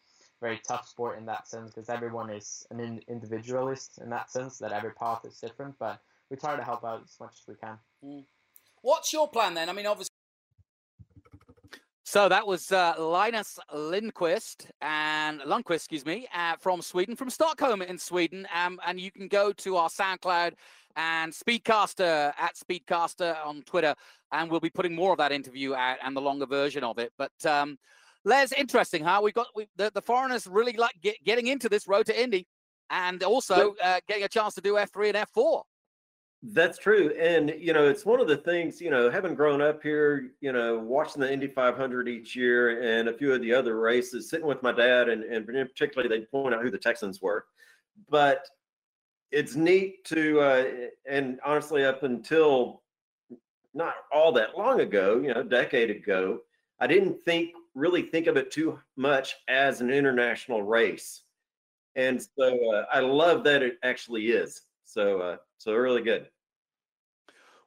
[0.42, 4.58] very tough sport in that sense because everyone is an in- individualist in that sense
[4.58, 7.56] that every path is different but we try to help out as much as we
[7.56, 8.24] can mm.
[8.82, 10.10] what's your plan then i mean obviously
[12.12, 17.84] so that was uh, Linus Lindquist and Lundqvist, excuse me, uh, from Sweden, from Stockholm
[17.84, 18.48] in Sweden.
[18.52, 20.54] Um, and you can go to our SoundCloud
[20.96, 23.94] and Speedcaster at Speedcaster on Twitter,
[24.32, 27.14] and we'll be putting more of that interview out and the longer version of it.
[27.16, 27.78] But um,
[28.26, 29.22] Les, interesting, huh?
[29.24, 32.48] We've got we, the, the foreigners really like get, getting into this road to Indy
[32.90, 35.62] and also uh, getting a chance to do F3 and F4.
[36.42, 37.14] That's true.
[37.20, 40.54] And, you know, it's one of the things, you know, having grown up here, you
[40.54, 44.48] know, watching the Indy 500 each year and a few of the other races, sitting
[44.48, 47.46] with my dad, and, and particularly they'd point out who the Texans were.
[48.10, 48.46] But
[49.32, 50.66] it's neat to, uh,
[51.10, 52.84] and honestly, up until
[53.74, 56.40] not all that long ago, you know, a decade ago,
[56.80, 61.24] I didn't think really think of it too much as an international race.
[61.96, 64.62] And so uh, I love that it actually is.
[64.86, 66.28] So, uh, so really good.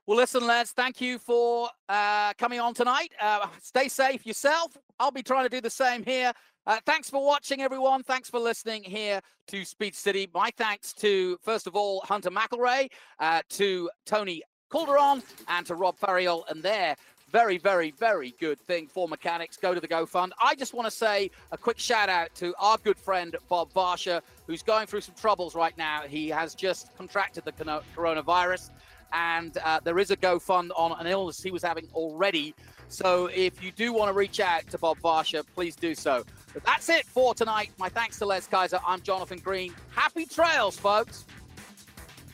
[0.07, 3.13] Well, listen, lads, thank you for uh, coming on tonight.
[3.21, 4.77] Uh, stay safe yourself.
[4.99, 6.33] I'll be trying to do the same here.
[6.67, 8.03] Uh, thanks for watching, everyone.
[8.03, 10.29] Thanks for listening here to Speed City.
[10.35, 12.89] My thanks to, first of all, Hunter McElrea,
[13.21, 14.43] uh, to Tony
[14.73, 16.97] Calderon, and to Rob Ferriol and their
[17.33, 19.57] very, very, very good thing for mechanics.
[19.57, 20.31] Go to the GoFund.
[20.41, 24.21] I just want to say a quick shout out to our good friend Bob Varsha,
[24.47, 26.03] who's going through some troubles right now.
[26.03, 27.53] He has just contracted the
[27.97, 28.71] coronavirus,
[29.15, 32.55] and uh, there is a GoFund on an illness he was having already.
[32.89, 36.25] So if you do want to reach out to Bob Varsha, please do so.
[36.53, 37.71] But that's it for tonight.
[37.79, 38.79] My thanks to Les Kaiser.
[38.87, 39.75] I'm Jonathan Green.
[39.95, 41.25] Happy trails, folks.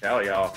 [0.03, 0.57] Hell, y'all.